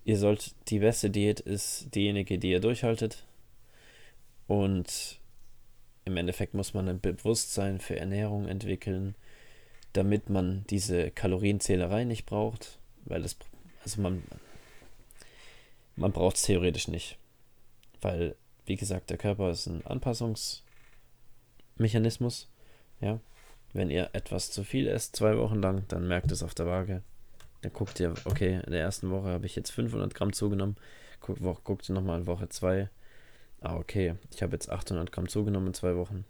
[0.03, 3.25] Ihr sollt, die beste Diät ist diejenige, die ihr durchhaltet.
[4.47, 5.19] Und
[6.05, 9.15] im Endeffekt muss man ein Bewusstsein für Ernährung entwickeln,
[9.91, 13.35] damit man diese Kalorienzählerei nicht braucht, weil das,
[13.83, 14.23] also man,
[15.97, 17.17] man braucht es theoretisch nicht.
[17.99, 22.47] Weil, wie gesagt, der Körper ist ein Anpassungsmechanismus.
[23.01, 23.19] Ja.
[23.73, 27.01] Wenn ihr etwas zu viel esst, zwei Wochen lang, dann merkt es auf der Waage.
[27.61, 30.77] Dann guckt ihr, okay, in der ersten Woche habe ich jetzt 500 Gramm zugenommen.
[31.21, 32.89] Guckt, guckt ihr nochmal in Woche 2.
[33.61, 36.25] Ah, okay, ich habe jetzt 800 Gramm zugenommen in zwei Wochen.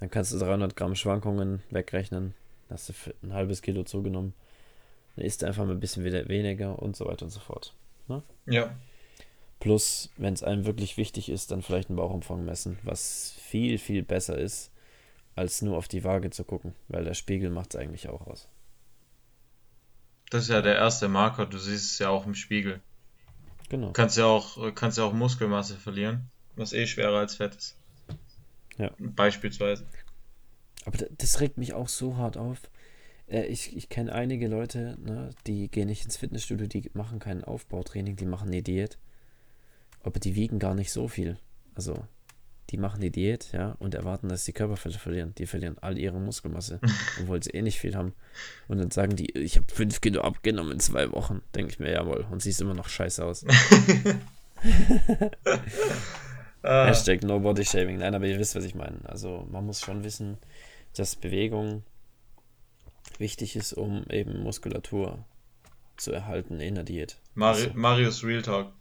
[0.00, 2.34] Dann kannst du 300 Gramm Schwankungen wegrechnen.
[2.68, 2.92] Hast du
[3.22, 4.34] ein halbes Kilo zugenommen.
[5.16, 7.74] Dann isst du einfach mal ein bisschen wieder weniger und so weiter und so fort.
[8.08, 8.22] Ne?
[8.46, 8.74] Ja.
[9.60, 14.02] Plus, wenn es einem wirklich wichtig ist, dann vielleicht einen Bauchumfang messen, was viel, viel
[14.02, 14.69] besser ist,
[15.40, 18.46] als nur auf die Waage zu gucken, weil der Spiegel macht es eigentlich auch aus.
[20.28, 22.80] Das ist ja der erste Marker, du siehst es ja auch im Spiegel.
[23.70, 23.92] Genau.
[23.92, 27.76] Kannst ja auch, kannst ja auch Muskelmasse verlieren, was eh schwerer als Fett ist.
[28.76, 28.90] Ja.
[28.98, 29.86] Beispielsweise.
[30.84, 32.60] Aber das regt mich auch so hart auf.
[33.26, 37.44] Äh, ich, ich kenne einige Leute, ne, die gehen nicht ins Fitnessstudio, die machen kein
[37.44, 38.98] Aufbautraining, die machen eine Diät.
[40.02, 41.38] Aber die wiegen gar nicht so viel.
[41.74, 42.04] Also,
[42.70, 45.34] die machen die Diät, ja, und erwarten, dass sie Körperfette verlieren.
[45.36, 46.80] Die verlieren all ihre Muskelmasse,
[47.20, 48.14] obwohl sie eh nicht viel haben.
[48.68, 51.42] Und dann sagen die, ich habe 5 Kilo abgenommen in zwei Wochen.
[51.54, 52.26] Denke ich mir, jawohl.
[52.30, 53.44] Und siehst immer noch scheiße aus.
[56.62, 56.86] ah.
[56.86, 57.98] Hashtag No Body Shaming.
[57.98, 59.00] Nein, aber ihr wisst, was ich meine.
[59.04, 60.38] Also man muss schon wissen,
[60.94, 61.82] dass Bewegung
[63.18, 65.24] wichtig ist, um eben Muskulatur
[65.96, 67.18] zu erhalten in der Diät.
[67.34, 67.70] Mari so.
[67.74, 68.72] Marius Real Talk.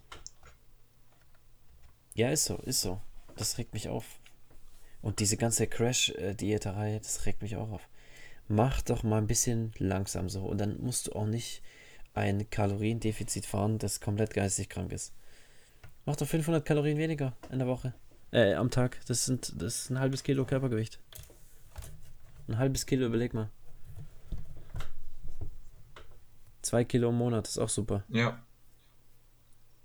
[2.13, 3.01] Ja, ist so, ist so.
[3.39, 4.19] Das regt mich auf.
[5.01, 7.87] Und diese ganze Crash-Diäterei, das regt mich auch auf.
[8.49, 10.43] Mach doch mal ein bisschen langsam so.
[10.43, 11.61] Und dann musst du auch nicht
[12.13, 15.13] ein Kaloriendefizit fahren, das komplett geistig krank ist.
[16.05, 17.93] Mach doch 500 Kalorien weniger in der Woche.
[18.31, 18.99] Äh, am Tag.
[19.07, 20.99] Das, sind, das ist ein halbes Kilo Körpergewicht.
[22.49, 23.49] Ein halbes Kilo, überleg mal.
[26.61, 28.03] Zwei Kilo im Monat, ist auch super.
[28.09, 28.43] Ja.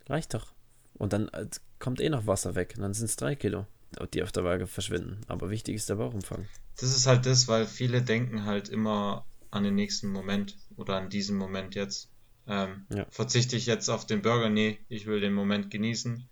[0.08, 0.53] Reicht doch.
[0.94, 1.46] Und dann äh,
[1.78, 2.74] kommt eh noch Wasser weg.
[2.76, 3.66] Und dann sind es drei Kilo,
[4.12, 5.20] die auf der Waage verschwinden.
[5.26, 6.46] Aber wichtig ist der Bauchumfang.
[6.76, 11.10] Das ist halt das, weil viele denken halt immer an den nächsten Moment oder an
[11.10, 12.10] diesen Moment jetzt.
[12.46, 13.06] Ähm, ja.
[13.10, 14.50] Verzichte ich jetzt auf den Burger?
[14.50, 16.28] Nee, ich will den Moment genießen.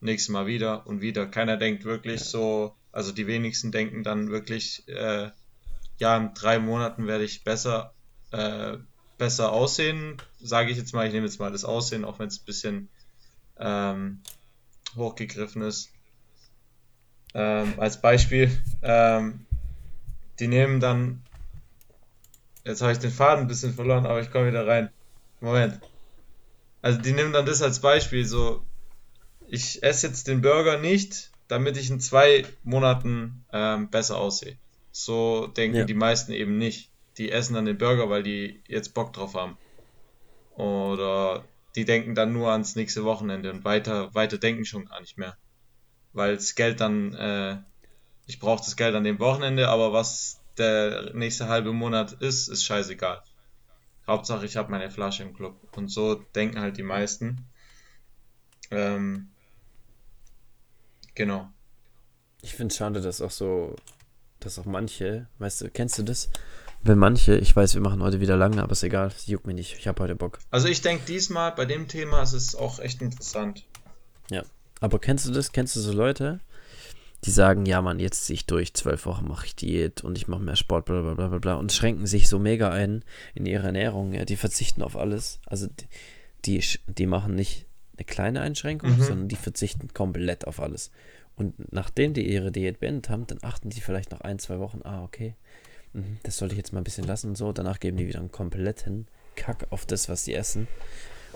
[0.00, 1.26] Nächstes Mal wieder und wieder.
[1.26, 2.26] Keiner denkt wirklich ja.
[2.26, 5.30] so, also die wenigsten denken dann wirklich, äh,
[5.98, 7.94] ja, in drei Monaten werde ich besser,
[8.32, 8.78] äh,
[9.18, 10.20] besser aussehen.
[10.40, 12.88] Sage ich jetzt mal, ich nehme jetzt mal das Aussehen, auch wenn es ein bisschen
[13.62, 14.20] ähm,
[14.96, 15.90] hochgegriffen ist.
[17.34, 18.50] Ähm, als Beispiel,
[18.82, 19.46] ähm,
[20.38, 21.22] die nehmen dann,
[22.64, 24.90] jetzt habe ich den Faden ein bisschen verloren, aber ich komme wieder rein.
[25.40, 25.80] Moment.
[26.82, 28.62] Also die nehmen dann das als Beispiel, so,
[29.46, 34.56] ich esse jetzt den Burger nicht, damit ich in zwei Monaten ähm, besser aussehe.
[34.90, 35.84] So denken ja.
[35.84, 36.90] die meisten eben nicht.
[37.18, 39.56] Die essen dann den Burger, weil die jetzt Bock drauf haben.
[40.56, 41.44] Oder
[41.74, 45.36] die denken dann nur ans nächste Wochenende und weiter, weiter denken schon gar nicht mehr.
[46.12, 47.58] Weil das Geld dann, äh,
[48.26, 52.64] ich brauche das Geld an dem Wochenende, aber was der nächste halbe Monat ist, ist
[52.64, 53.22] scheißegal.
[54.06, 55.56] Hauptsache, ich habe meine Flasche im Club.
[55.76, 57.46] Und so denken halt die meisten.
[58.70, 59.30] Ähm,
[61.14, 61.50] genau.
[62.42, 63.76] Ich finde es schade, dass auch so,
[64.40, 66.28] dass auch manche, weißt du, kennst du das?
[66.84, 69.54] Wenn manche, ich weiß, wir machen heute wieder lange, aber ist egal, es juckt mich
[69.54, 70.40] nicht, ich habe heute Bock.
[70.50, 73.64] Also ich denke diesmal bei dem Thema ist es auch echt interessant.
[74.30, 74.42] Ja,
[74.80, 75.52] aber kennst du das?
[75.52, 76.40] Kennst du so Leute,
[77.24, 80.26] die sagen, ja Mann, jetzt ziehe ich durch, zwölf Wochen mache ich Diät und ich
[80.26, 83.04] mache mehr Sport, bla bla bla bla bla und schränken sich so mega ein
[83.34, 85.38] in ihre Ernährung, ja, die verzichten auf alles.
[85.46, 85.86] Also die,
[86.58, 87.66] die, die machen nicht
[87.96, 89.02] eine kleine Einschränkung, mhm.
[89.02, 90.90] sondern die verzichten komplett auf alles.
[91.36, 94.80] Und nachdem die ihre Diät beendet haben, dann achten die vielleicht nach ein, zwei Wochen,
[94.82, 95.36] ah, okay,
[96.22, 97.52] das sollte ich jetzt mal ein bisschen lassen und so.
[97.52, 100.68] Danach geben die wieder einen kompletten Kack auf das, was sie essen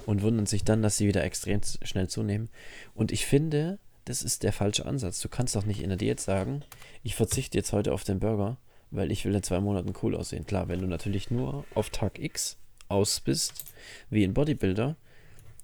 [0.06, 2.48] und wundern sich dann, dass sie wieder extrem schnell zunehmen.
[2.94, 5.20] Und ich finde, das ist der falsche Ansatz.
[5.20, 6.62] Du kannst doch nicht in der Diät sagen,
[7.02, 8.56] ich verzichte jetzt heute auf den Burger,
[8.90, 10.46] weil ich will in zwei Monaten cool aussehen.
[10.46, 12.56] Klar, wenn du natürlich nur auf Tag X
[12.88, 13.64] aus bist,
[14.08, 14.96] wie ein Bodybuilder,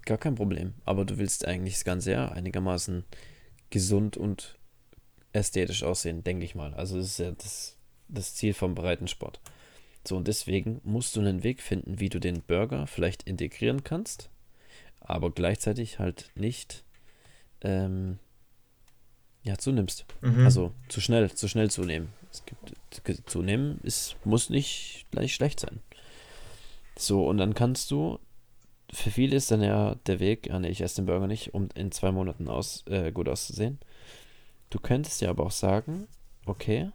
[0.05, 0.75] gar kein Problem.
[0.85, 3.05] Aber du willst eigentlich das ganze Jahr einigermaßen
[3.71, 4.59] gesund und
[5.33, 6.75] ästhetisch aussehen, denke ich mal.
[6.75, 7.77] Also das ist ja das
[8.13, 9.41] das Ziel vom Breitensport.
[10.07, 14.31] So, und deswegen musst du einen Weg finden, wie du den Burger vielleicht integrieren kannst,
[15.01, 16.85] aber gleichzeitig halt nicht
[17.63, 18.19] ähm,
[19.45, 20.07] ja, zunimmst.
[20.21, 20.45] Mhm.
[20.45, 22.09] Also zu schnell, zu schnell zunehmen.
[22.31, 25.81] Es gibt, zunehmen ist, muss nicht gleich schlecht sein.
[26.97, 28.19] So, und dann kannst du,
[28.93, 31.69] für viele ist dann ja der Weg, ja, nee, ich esse den Burger nicht, um
[31.75, 33.79] in zwei Monaten aus, äh, gut auszusehen.
[34.71, 36.09] Du könntest ja aber auch sagen,
[36.47, 36.91] okay,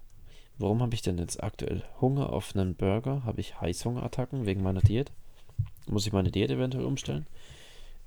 [0.57, 3.23] Warum habe ich denn jetzt aktuell Hunger auf einen Burger?
[3.23, 5.11] Habe ich Heißhungerattacken wegen meiner Diät?
[5.87, 7.27] Muss ich meine Diät eventuell umstellen?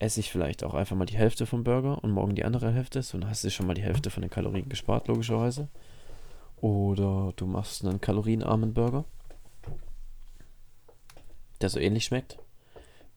[0.00, 3.02] esse ich vielleicht auch einfach mal die Hälfte vom Burger und morgen die andere Hälfte.
[3.02, 5.68] So, dann hast du schon mal die Hälfte von den Kalorien gespart, logischerweise.
[6.56, 9.04] Oder du machst einen kalorienarmen Burger,
[11.60, 12.38] der so ähnlich schmeckt.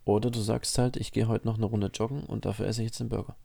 [0.06, 2.88] Oder du sagst halt, ich gehe heute noch eine Runde joggen und dafür esse ich
[2.88, 3.38] jetzt den Burger.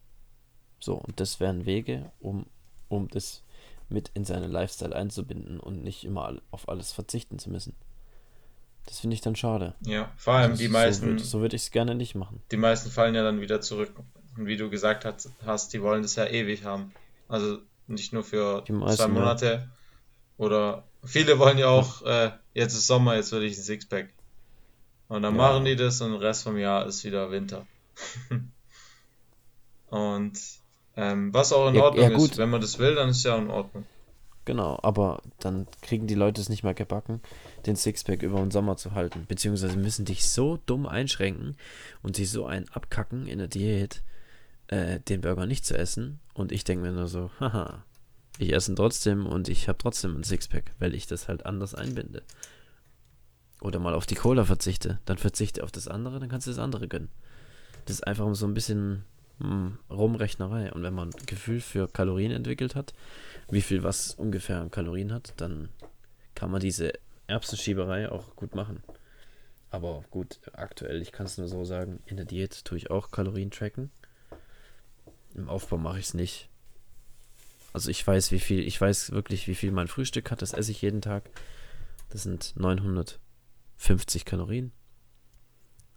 [0.81, 2.47] So, und das wären Wege, um,
[2.89, 3.45] um das
[3.89, 7.75] mit in seinen Lifestyle einzubinden und nicht immer auf alles verzichten zu müssen.
[8.87, 9.75] Das finde ich dann schade.
[9.85, 12.43] Ja, vor allem Also die so meisten, So würde ich es gerne nicht machen.
[12.51, 13.93] die meisten fallen ja dann wieder zurück.
[14.37, 16.93] Und wie du gesagt hast, hast, die wollen das ja ewig haben.
[17.29, 19.09] Also nicht nur für meisten, zwei ja.
[19.09, 19.69] Monate.
[20.39, 24.09] Oder viele wollen ja auch, äh, jetzt ist Sommer, jetzt will ich ein Sixpack.
[25.09, 25.43] Und dann Ja.
[25.43, 27.67] machen die das und den Rest vom Jahr ist wieder Winter.
[29.91, 30.39] und
[30.99, 32.33] ähm, was auch in Ja- Ordnung ja, gut.
[32.33, 32.39] ist.
[32.39, 33.87] Wenn man das will, dann ist ja in Ordnung.
[34.45, 37.21] Genau, aber dann kriegen die Leute es nicht mal gebacken,
[37.67, 39.27] den Sixpack über den Sommer zu halten.
[39.29, 41.57] Beziehungsweise müssen dich so dumm einschränken
[42.03, 44.03] und sich so einen abkacken in der Diät,
[44.69, 46.19] äh, den Burger nicht zu essen.
[46.35, 47.85] Und ich denke mir nur so, haha,
[48.39, 51.75] ich esse ihn trotzdem und ich habe trotzdem ein Sixpack, weil ich das halt anders
[51.75, 52.23] einbinde.
[53.61, 56.59] Oder mal auf die Cola verzichte, dann verzichte auf das andere, dann kannst du das
[56.61, 57.11] andere gönnen.
[57.85, 59.05] Das ist einfach so ein bisschen
[59.41, 60.73] Rumrechnerei.
[60.73, 62.93] Und wenn man ein Gefühl für Kalorien entwickelt hat,
[63.51, 65.69] wie viel was ungefähr an Kalorien hat, dann
[66.35, 66.93] kann man diese
[67.27, 68.83] Erbsenschieberei auch gut machen.
[69.71, 73.11] Aber gut, aktuell, ich kann es nur so sagen, in der Diät tue ich auch
[73.11, 73.91] Kalorien tracken.
[75.35, 76.49] Im Aufbau mache ich es nicht.
[77.73, 80.71] Also ich weiß, wie viel, ich weiß wirklich, wie viel mein Frühstück hat, das esse
[80.71, 81.31] ich jeden Tag.
[82.09, 84.73] Das sind 950 Kalorien.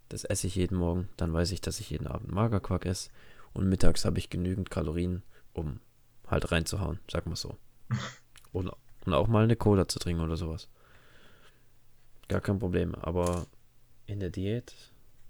[0.10, 1.08] Das esse ich jeden Morgen.
[1.16, 3.10] Dann weiß ich, dass ich jeden Abend Magerquark esse.
[3.54, 5.24] Und mittags habe ich genügend Kalorien,
[5.54, 5.80] um
[6.28, 7.58] halt reinzuhauen, sag mal so.
[8.54, 8.70] Und,
[9.06, 10.68] und auch mal eine Cola zu trinken oder sowas.
[12.28, 12.94] Gar kein Problem.
[12.96, 13.48] Aber
[14.08, 14.76] in der Diät,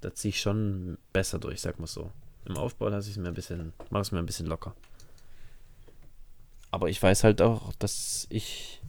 [0.01, 2.11] da ziehe ich schon besser durch, sag mal so.
[2.45, 4.75] Im Aufbau lasse ich es mir ein bisschen, mache es mir ein bisschen locker.
[6.71, 8.81] Aber ich weiß halt auch, dass ich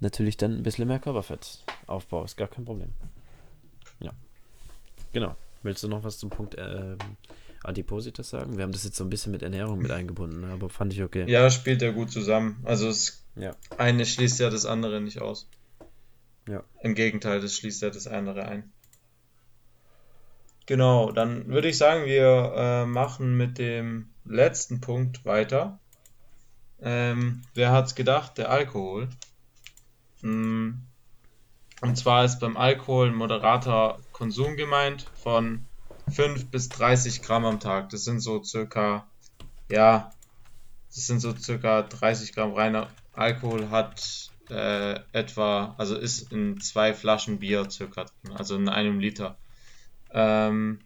[0.00, 2.24] natürlich dann ein bisschen mehr Körperfett aufbaue.
[2.24, 2.92] Ist gar kein Problem.
[4.00, 4.12] Ja.
[5.12, 5.36] Genau.
[5.62, 6.98] Willst du noch was zum Punkt ähm,
[7.64, 8.56] Adipositas sagen?
[8.56, 10.48] Wir haben das jetzt so ein bisschen mit Ernährung mit eingebunden, ne?
[10.52, 11.24] aber fand ich okay.
[11.30, 12.60] Ja, spielt ja gut zusammen.
[12.64, 13.54] Also es Ja.
[13.78, 15.48] eine schließt ja das andere nicht aus.
[16.48, 16.64] Ja.
[16.82, 18.72] Im Gegenteil, das schließt ja das andere ein.
[20.66, 25.78] Genau, dann würde ich sagen, wir äh, machen mit dem letzten Punkt weiter.
[26.80, 28.38] Ähm, wer hat's gedacht?
[28.38, 29.08] Der Alkohol.
[30.22, 30.70] Mm,
[31.80, 35.64] Und zwar ist beim Alkohol moderater Konsum gemeint von
[36.10, 37.90] 5 bis 30 Gramm am Tag.
[37.90, 39.06] Das sind so circa,
[39.70, 40.12] ja,
[40.94, 46.94] das sind so circa 30 Gramm reiner Alkohol hat äh, etwa, also ist in zwei
[46.94, 49.36] Flaschen Bier circa drin, also in einem Liter.
[50.10, 50.80] Ähm,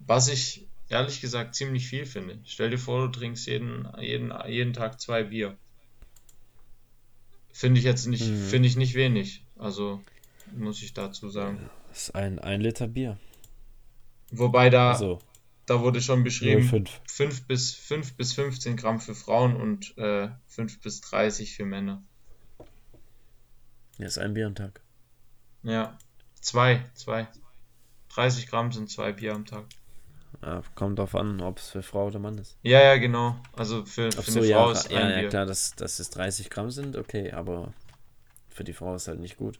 [0.00, 2.38] was ich ehrlich gesagt ziemlich viel finde.
[2.44, 5.56] Stell dir vor, du trinkst jeden, jeden, jeden Tag zwei Bier.
[7.52, 8.48] Finde ich jetzt nicht, Mhm.
[8.48, 9.44] finde ich nicht wenig.
[9.58, 10.00] Also
[10.56, 11.68] muss ich dazu sagen.
[11.90, 13.18] Das ist ein, ein Liter Bier.
[14.30, 15.20] Wobei da, Also
[15.66, 16.88] da wurde schon beschrieben, 0,5.
[17.06, 22.02] 5 bis, 5 bis 15 Gramm für Frauen und äh, 5 bis 30 für Männer.
[23.98, 24.80] Das ist ein Bier am Tag.
[25.62, 25.98] Ja,
[26.40, 27.28] zwei, zwei.
[28.14, 29.64] 30 Gramm sind zwei Bier am Tag.
[30.42, 32.56] Ja, kommt drauf an, ob es für Frau oder Mann ist.
[32.62, 33.36] Ja, ja, genau.
[33.54, 35.28] Also für, für so, eine ja, Frau ist ja, ein ja, Bier.
[35.28, 37.72] klar, dass, dass es 30 Gramm sind, okay, aber
[38.48, 39.58] für die Frau ist halt nicht gut.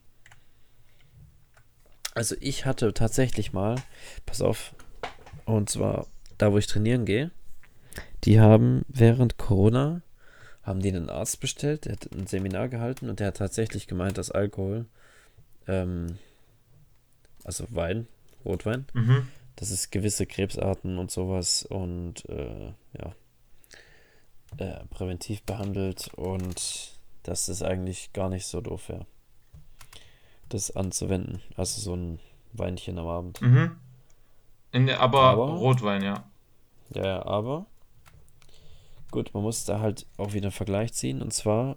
[2.19, 3.77] Also ich hatte tatsächlich mal,
[4.27, 4.75] pass auf,
[5.45, 6.07] und zwar
[6.37, 7.31] da, wo ich trainieren gehe,
[8.25, 10.03] die haben während Corona,
[10.65, 14.19] haben die einen Arzt bestellt, der hat ein Seminar gehalten und der hat tatsächlich gemeint,
[14.19, 14.87] dass Alkohol,
[15.69, 16.19] ähm,
[17.45, 18.09] also Wein,
[18.45, 19.29] Rotwein, Mhm.
[19.55, 23.15] dass es gewisse Krebsarten und sowas und äh, ja,
[24.59, 29.07] äh, präventiv behandelt und dass es eigentlich gar nicht so doof wäre,
[30.49, 31.41] das anzuwenden.
[31.57, 32.19] Also so ein
[32.53, 33.41] Weinchen am Abend.
[33.41, 33.77] Mhm.
[34.73, 36.25] In der, aber, Aber- Rotwein, ja.
[36.95, 37.67] Ja, ja, aber
[39.11, 41.77] gut, man muss da halt auch wieder einen Vergleich ziehen und zwar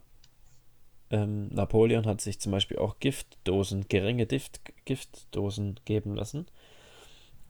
[1.09, 6.45] ähm, Napoleon hat sich zum Beispiel auch Giftdosen, geringe Gift, Giftdosen geben lassen,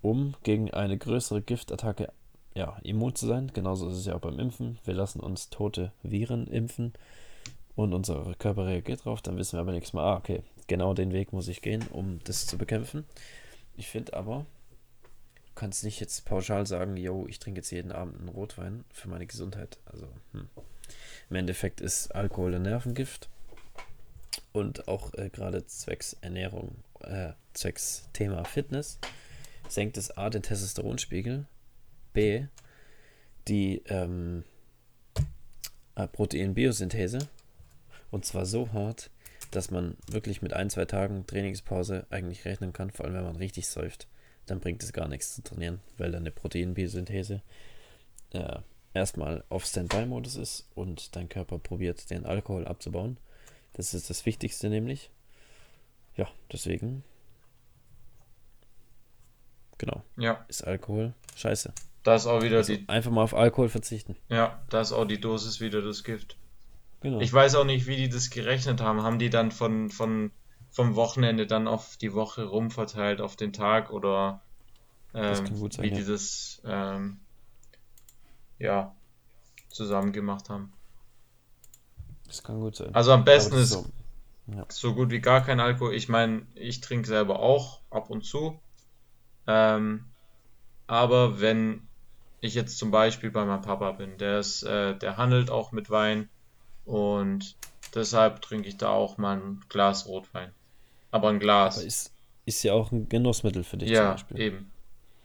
[0.01, 2.11] um gegen eine größere Giftattacke
[2.55, 3.51] ja, immun zu sein.
[3.53, 4.79] Genauso ist es ja auch beim Impfen.
[4.83, 6.93] Wir lassen uns tote Viren impfen
[7.75, 9.21] und unser Körper reagiert drauf.
[9.21, 10.41] Dann wissen wir aber nächstes Mal, ah, okay,
[10.71, 13.03] genau den Weg muss ich gehen, um das zu bekämpfen.
[13.75, 14.45] Ich finde aber,
[15.03, 19.09] du kannst nicht jetzt pauschal sagen, yo, ich trinke jetzt jeden Abend einen Rotwein für
[19.09, 19.79] meine Gesundheit.
[19.83, 20.47] Also, hm.
[21.29, 23.27] im Endeffekt ist Alkohol ein Nervengift
[24.53, 28.97] und auch äh, gerade zwecks Ernährung, äh, zwecks Thema Fitness,
[29.67, 31.47] senkt es A den Testosteronspiegel
[32.13, 32.45] B,
[33.49, 34.45] die ähm,
[35.95, 37.27] äh, Proteinbiosynthese.
[38.09, 39.09] Und zwar so hart,
[39.51, 43.35] dass man wirklich mit ein, zwei Tagen Trainingspause eigentlich rechnen kann, vor allem wenn man
[43.35, 44.07] richtig säuft.
[44.45, 47.41] Dann bringt es gar nichts zu trainieren, weil dann eine Proteinbiosynthese
[48.33, 48.59] äh,
[48.93, 53.17] erstmal auf Standby-Modus ist und dein Körper probiert, den Alkohol abzubauen.
[53.73, 55.09] Das ist das Wichtigste nämlich.
[56.15, 57.03] Ja, deswegen.
[59.77, 60.03] Genau.
[60.17, 60.45] Ja.
[60.47, 61.73] Ist Alkohol scheiße.
[62.03, 62.87] Da ist auch wieder Also die.
[62.89, 64.15] einfach mal auf Alkohol verzichten.
[64.29, 66.37] Ja, da ist auch die Dosis wieder das Gift.
[67.01, 67.19] Genau.
[67.19, 69.01] Ich weiß auch nicht, wie die das gerechnet haben.
[69.03, 70.31] Haben die dann von, von
[70.71, 74.41] vom Wochenende dann auf die Woche rumverteilt auf den Tag oder
[75.13, 75.95] ähm, sein, wie ja.
[75.95, 77.19] die das ähm,
[78.57, 78.95] ja
[79.69, 80.71] zusammen gemacht haben.
[82.25, 82.95] das kann gut sein.
[82.95, 83.85] Also am besten ist so.
[84.69, 85.93] so gut wie gar kein Alkohol.
[85.93, 88.57] Ich meine, ich trinke selber auch ab und zu.
[89.47, 90.05] Ähm,
[90.87, 91.87] aber wenn
[92.39, 95.89] ich jetzt zum Beispiel bei meinem Papa bin, der ist, äh, der handelt auch mit
[95.89, 96.29] Wein
[96.85, 97.55] und
[97.95, 100.51] deshalb trinke ich da auch mal ein Glas Rotwein.
[101.11, 101.77] Aber ein Glas.
[101.77, 102.13] Aber ist,
[102.45, 104.39] ist ja auch ein Genussmittel für dich zum ja, Beispiel.
[104.39, 104.71] eben.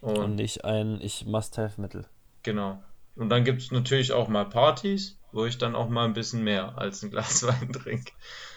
[0.01, 2.07] Und Und nicht ein ich Must-Have-Mittel.
[2.43, 2.83] genau.
[3.15, 6.43] Und dann gibt es natürlich auch mal Partys, wo ich dann auch mal ein bisschen
[6.43, 8.11] mehr als ein Glas Wein trinke.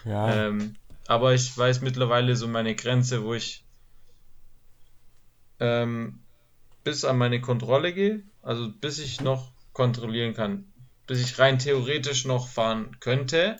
[0.05, 0.47] Ja.
[0.47, 0.75] Ähm,
[1.07, 3.65] aber ich weiß mittlerweile so meine Grenze, wo ich
[5.59, 6.19] ähm,
[6.83, 10.70] bis an meine Kontrolle gehe, also bis ich noch kontrollieren kann,
[11.11, 13.59] bis ich rein theoretisch noch fahren könnte,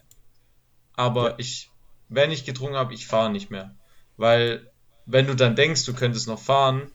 [0.94, 1.36] aber Ja.
[1.38, 1.70] ich,
[2.08, 3.76] wenn ich getrunken habe, ich fahre nicht mehr.
[4.16, 4.72] Weil,
[5.06, 6.90] wenn du dann denkst, du könntest noch fahren,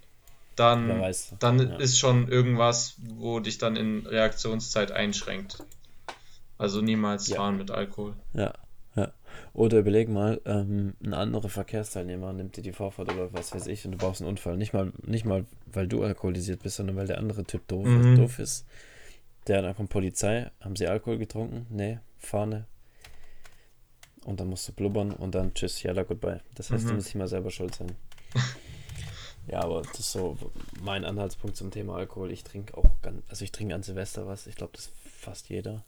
[0.54, 1.34] dann, weiß.
[1.40, 1.76] dann Ja.
[1.76, 5.58] ist schon irgendwas, wo dich dann in Reaktionszeit einschränkt.
[6.56, 7.36] Also niemals Ja.
[7.36, 8.14] fahren mit Alkohol.
[8.32, 8.54] Ja,
[8.94, 9.12] ja.
[9.52, 13.84] Oder überleg mal, ähm, ein anderer Verkehrsteilnehmer nimmt dir die Vorfahrt oder was weiß ich
[13.84, 14.56] und du brauchst einen Unfall.
[14.56, 18.14] Nicht mal, nicht mal, weil du alkoholisiert bist, sondern weil der andere Typ doof, Mhm.
[18.16, 18.64] doof ist.
[19.46, 21.66] Der, dann kommt Polizei, haben sie Alkohol getrunken?
[21.70, 22.66] Nee, Fahne.
[24.24, 26.40] Und dann musst du blubbern und dann tschüss, yalla, goodbye.
[26.56, 26.94] Das heißt, du Mhm.
[26.96, 27.94] musst nicht mal selber schuld sein.
[29.48, 30.36] Ja, aber das ist so
[30.82, 32.32] mein Anhaltspunkt zum Thema Alkohol.
[32.32, 34.48] Ich trinke auch ganz, also ich trinke an Silvester was.
[34.48, 35.84] Ich glaube, das fast jeder.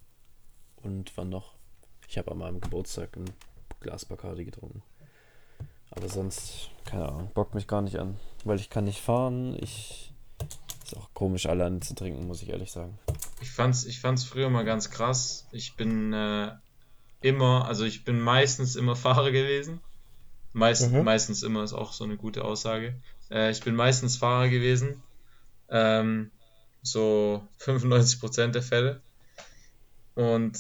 [0.85, 1.55] Und wann noch?
[2.09, 3.25] Ich habe an meinem Geburtstag ein
[3.81, 4.81] Glas Bacardi getrunken.
[5.91, 8.21] Aber sonst, keine Ahnung, bockt mich gar nicht an.
[8.45, 9.57] Weil ich kann nicht fahren.
[9.61, 10.13] Ich.
[10.89, 12.99] Ist auch komisch, alleine zu trinken, muss ich ehrlich sagen.
[13.43, 15.47] Ich fand's, ich fand's früher mal ganz krass.
[15.53, 16.53] Ich bin äh,
[17.21, 19.81] immer, also ich bin meistens immer Fahrer gewesen.
[20.55, 21.05] Meist, Mhm.
[21.05, 22.95] Meistens immer ist auch so eine gute Aussage.
[23.31, 25.03] Äh, ich bin meistens Fahrer gewesen.
[25.69, 26.31] Ähm,
[26.81, 29.03] so 95% der Fälle.
[30.15, 30.59] Und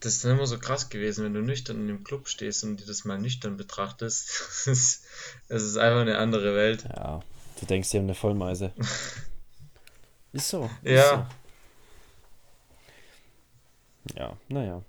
[0.00, 2.80] das ist dann immer so krass gewesen, wenn du nüchtern in dem Club stehst und
[2.80, 4.30] dir das mal nüchtern betrachtest.
[4.48, 5.04] Es ist,
[5.48, 6.84] es ist einfach eine andere Welt.
[6.84, 7.20] Ja,
[7.64, 8.72] du denkst, die haben eine Vollmeise.
[10.32, 10.70] ist so.
[10.82, 11.28] Ist Ja.
[14.06, 14.18] So.
[14.18, 14.82] Ja, naja.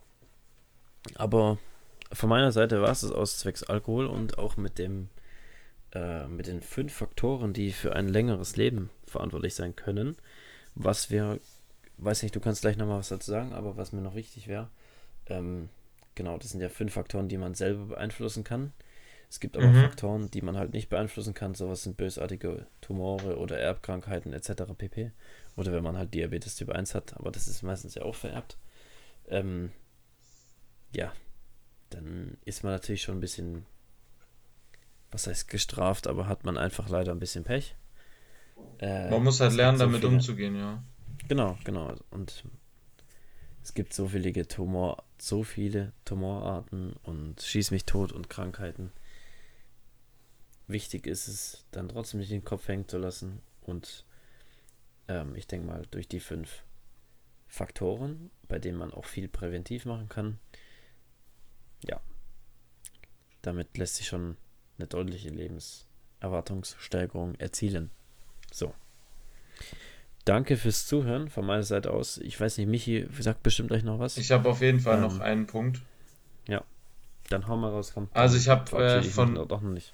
[1.16, 1.58] Aber
[2.12, 5.10] von meiner Seite war es es aus zwecks Alkohol und auch mit dem
[5.94, 10.18] äh, mit den fünf Faktoren, die für ein längeres Leben verantwortlich sein können.
[10.76, 11.40] Was wir,
[11.98, 14.70] weiß nicht, du kannst gleich nochmal was dazu sagen, aber was mir noch wichtig wäre,
[15.28, 15.70] ähm,
[16.14, 18.74] genau, das sind ja fünf Faktoren, die man selber beeinflussen kann.
[19.36, 19.82] Es gibt aber Mhm.
[19.82, 21.56] Faktoren, die man halt nicht beeinflussen kann.
[21.56, 24.74] Sowas sind bösartige Tumore oder Erbkrankheiten etc.
[24.78, 25.12] pp.
[25.58, 28.58] Oder wenn man halt Diabetes Typ 1 hat, aber das ist meistens ja auch vererbt.
[29.28, 29.74] Ähm,
[30.96, 31.12] ja,
[31.90, 33.66] dann ist man natürlich schon ein bisschen,
[35.12, 37.76] was heißt gestraft, aber hat man einfach leider ein bisschen Pech.
[38.80, 40.82] Äh, Man muss halt lernen, so damit viele- umzugehen, ja.
[41.28, 41.94] Genau, genau.
[42.10, 42.46] Und
[43.62, 48.94] es gibt so viele Tumor, so viele Tumorarten und schieß mich tot und Krankheiten.
[50.68, 54.06] Wichtig ist es, dann trotzdem nicht den Kopf hängen zu lassen und
[55.08, 56.64] ähm, ich denke mal durch die fünf
[57.48, 60.40] Faktoren, bei denen man auch viel präventiv machen kann,
[61.88, 62.00] ja,
[63.44, 64.38] damit lässt sich schon
[64.78, 67.92] eine deutliche Lebenserwartungssteigerung erzielen.
[68.52, 68.74] So.
[70.26, 72.18] Danke fürs Zuhören von meiner Seite aus.
[72.18, 74.18] Ich weiß nicht, Michi sagt bestimmt euch noch was.
[74.18, 75.82] Ich habe auf jeden Fall Ähm, noch einen Punkt.
[77.30, 78.08] Dann hau mal raus, komm.
[78.14, 79.94] Also ich habe äh, von doch noch nicht.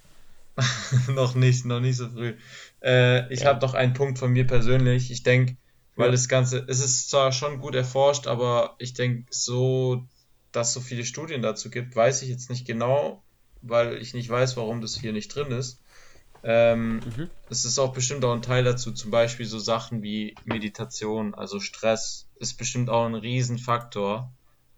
[1.08, 2.36] noch nicht, noch nicht so früh.
[2.82, 3.48] Äh, ich Ja.
[3.48, 5.10] habe noch einen Punkt von mir persönlich.
[5.10, 5.56] Ich denke,
[5.96, 6.12] weil Ja.
[6.12, 10.06] das Ganze, es ist zwar schon gut erforscht, aber ich denke so,
[10.52, 13.24] dass es so viele Studien dazu gibt, weiß ich jetzt nicht genau,
[13.62, 15.80] weil ich nicht weiß, warum das hier nicht drin ist.
[16.42, 17.30] Ähm, Mhm.
[17.48, 21.60] es ist auch bestimmt auch ein Teil dazu, zum Beispiel so Sachen wie Meditation, also
[21.60, 24.32] Stress, ist bestimmt auch ein Riesenfaktor,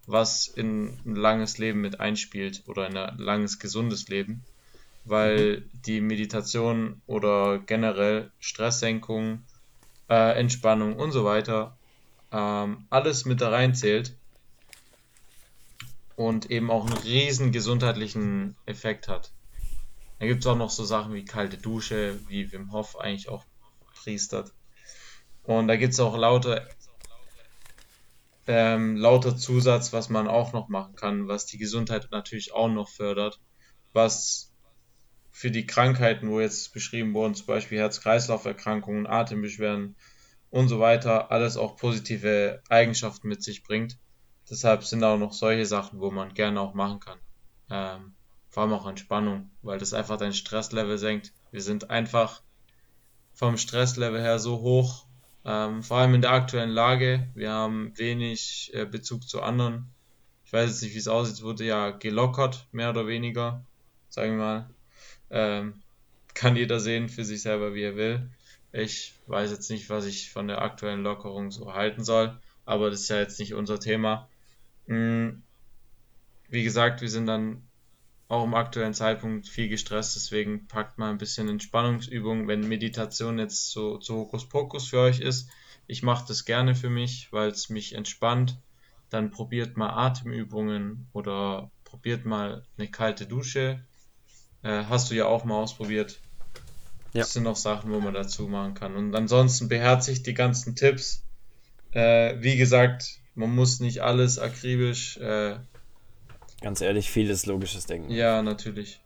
[0.07, 4.45] was in ein langes Leben mit einspielt oder in ein langes, gesundes Leben,
[5.05, 9.44] weil die Meditation oder generell Stresssenkung
[10.09, 11.76] äh, Entspannung und so weiter,
[12.32, 14.16] ähm, alles mit da reinzählt
[16.16, 19.32] und eben auch einen riesen gesundheitlichen Effekt hat.
[20.18, 23.44] Dann gibt es auch noch so Sachen wie kalte Dusche, wie Wim Hof eigentlich auch
[23.94, 24.52] priestert.
[25.42, 26.66] Und da gibt es auch lauter,
[28.46, 32.88] ähm, lauter Zusatz, was man auch noch machen kann, was die Gesundheit natürlich auch noch
[32.88, 33.40] fördert,
[33.92, 34.52] was
[35.35, 39.97] für die Krankheiten, wo jetzt beschrieben wurden, zum Beispiel Herz-Kreislauf-Erkrankungen, Atembeschwerden
[40.49, 43.99] und so weiter, alles auch positive Eigenschaften mit sich bringt.
[44.49, 47.18] Deshalb sind auch noch solche Sachen, wo man gerne auch machen kann.
[47.68, 48.14] Ähm,
[48.49, 51.32] vor allem auch Entspannung, weil das einfach dein Stresslevel senkt.
[51.51, 52.41] Wir sind einfach
[53.32, 55.05] vom Stresslevel her so hoch,
[55.45, 57.28] ähm, vor allem in der aktuellen Lage.
[57.35, 59.91] Wir haben wenig äh, Bezug zu anderen.
[60.45, 63.64] Ich weiß jetzt nicht, wie es aussieht, es wurde ja gelockert, mehr oder weniger,
[64.09, 64.74] sagen wir mal.
[65.31, 65.83] Ähm,
[66.35, 68.29] kann jeder sehen für sich selber, wie er will.
[68.72, 73.03] Ich weiß jetzt nicht, was ich von der aktuellen Lockerung so halten soll, aber das
[73.03, 74.29] ist ja jetzt nicht unser Thema.
[74.87, 75.31] Mm,
[76.49, 77.62] wie gesagt, wir sind dann
[78.29, 83.70] auch im aktuellen Zeitpunkt viel gestresst, deswegen packt mal ein bisschen Entspannungsübungen, wenn Meditation jetzt
[83.70, 85.49] so, so Hokuspokus für euch ist.
[85.87, 88.59] Ich mache das gerne für mich, weil es mich entspannt.
[89.11, 93.85] Dann probiert mal Atemübungen oder probiert mal eine kalte Dusche.
[94.65, 96.21] Äh, hast du ja auch mal ausprobiert.
[97.12, 97.21] Ja.
[97.21, 98.97] Das sind noch Sachen, wo man dazu machen kann.
[98.97, 101.23] Und ansonsten beherzigt die ganzen Tipps.
[101.93, 105.57] Äh, wie gesagt, man muss nicht alles akribisch äh,
[106.65, 108.11] Ganz ehrlich, vieles logisches Denken.
[108.11, 108.99] Ja, natürlich.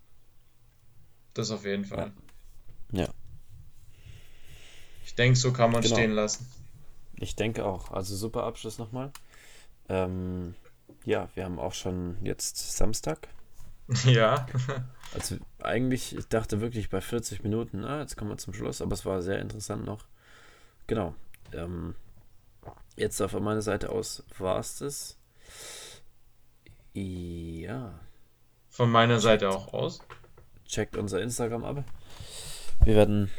[1.34, 2.12] Das auf jeden Fall.
[2.92, 3.02] Ja.
[3.02, 3.08] ja.
[5.04, 5.96] Ich denke, so kann man genau.
[5.96, 6.46] stehen lassen.
[7.16, 7.90] Ich denke auch.
[7.90, 9.10] Also super Abschluss nochmal.
[9.88, 10.54] Ähm,
[11.04, 13.26] ja, wir haben auch schon jetzt Samstag.
[14.04, 14.46] Ja.
[15.14, 18.92] also eigentlich, ich dachte wirklich bei 40 Minuten, ah, jetzt kommen wir zum Schluss, aber
[18.92, 20.04] es war sehr interessant noch.
[20.86, 21.14] Genau.
[21.52, 21.94] Ähm,
[22.96, 25.18] jetzt auf meiner Seite aus war es das.
[26.92, 27.98] Ja.
[28.68, 30.00] Von meiner Seite auch aus.
[30.66, 31.84] Checkt unser Instagram ab.
[32.84, 33.30] Wir werden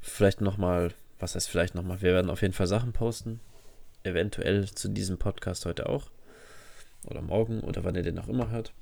[0.00, 3.40] vielleicht nochmal, was heißt vielleicht nochmal, wir werden auf jeden Fall Sachen posten.
[4.02, 6.10] Eventuell zu diesem Podcast heute auch.
[7.06, 8.72] Oder morgen oder wann ihr den auch immer hört.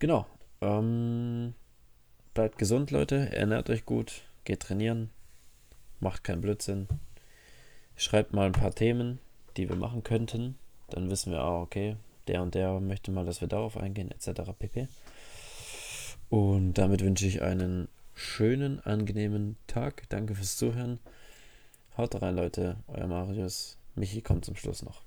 [0.00, 0.26] Genau.
[0.62, 1.54] Ähm,
[2.34, 3.34] bleibt gesund, Leute.
[3.36, 4.22] Ernährt euch gut.
[4.44, 5.10] Geht trainieren.
[6.00, 6.88] Macht keinen Blödsinn.
[7.96, 9.20] Schreibt mal ein paar Themen,
[9.56, 10.56] die wir machen könnten.
[10.88, 11.96] Dann wissen wir auch, okay,
[12.26, 14.52] der und der möchte mal, dass wir darauf eingehen, etc.
[14.58, 14.88] pp.
[16.30, 20.08] Und damit wünsche ich einen schönen, angenehmen Tag.
[20.08, 20.98] Danke fürs Zuhören.
[21.98, 22.76] Haut rein, Leute.
[22.86, 23.76] Euer Marius.
[23.96, 25.02] Michi kommt zum Schluss noch.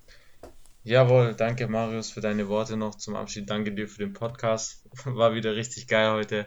[0.86, 3.48] Jawohl, danke Marius für deine Worte noch zum Abschied.
[3.48, 4.86] Danke dir für den Podcast.
[5.06, 6.46] War wieder richtig geil heute.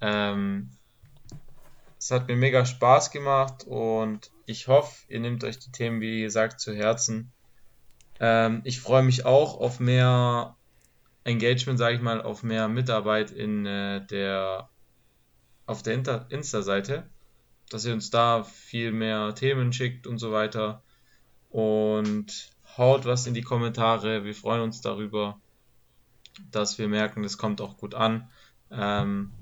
[0.00, 0.70] Ähm,
[1.98, 6.22] es hat mir mega Spaß gemacht und ich hoffe, ihr nehmt euch die Themen, wie
[6.22, 7.32] gesagt, zu Herzen.
[8.20, 10.54] Ähm, ich freue mich auch auf mehr
[11.24, 14.68] Engagement, sage ich mal, auf mehr Mitarbeit in äh, der
[15.66, 15.94] auf der
[16.28, 17.10] Insta-Seite,
[17.70, 20.84] dass ihr uns da viel mehr Themen schickt und so weiter.
[21.48, 24.24] Und haut was in die Kommentare.
[24.24, 25.38] Wir freuen uns darüber,
[26.50, 28.28] dass wir merken, das kommt auch gut an.
[28.70, 29.32] Ähm,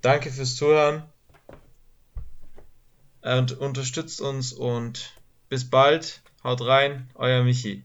[0.00, 1.02] danke fürs Zuhören
[3.22, 5.14] und unterstützt uns und
[5.48, 6.22] bis bald.
[6.44, 7.82] Haut rein, euer Michi.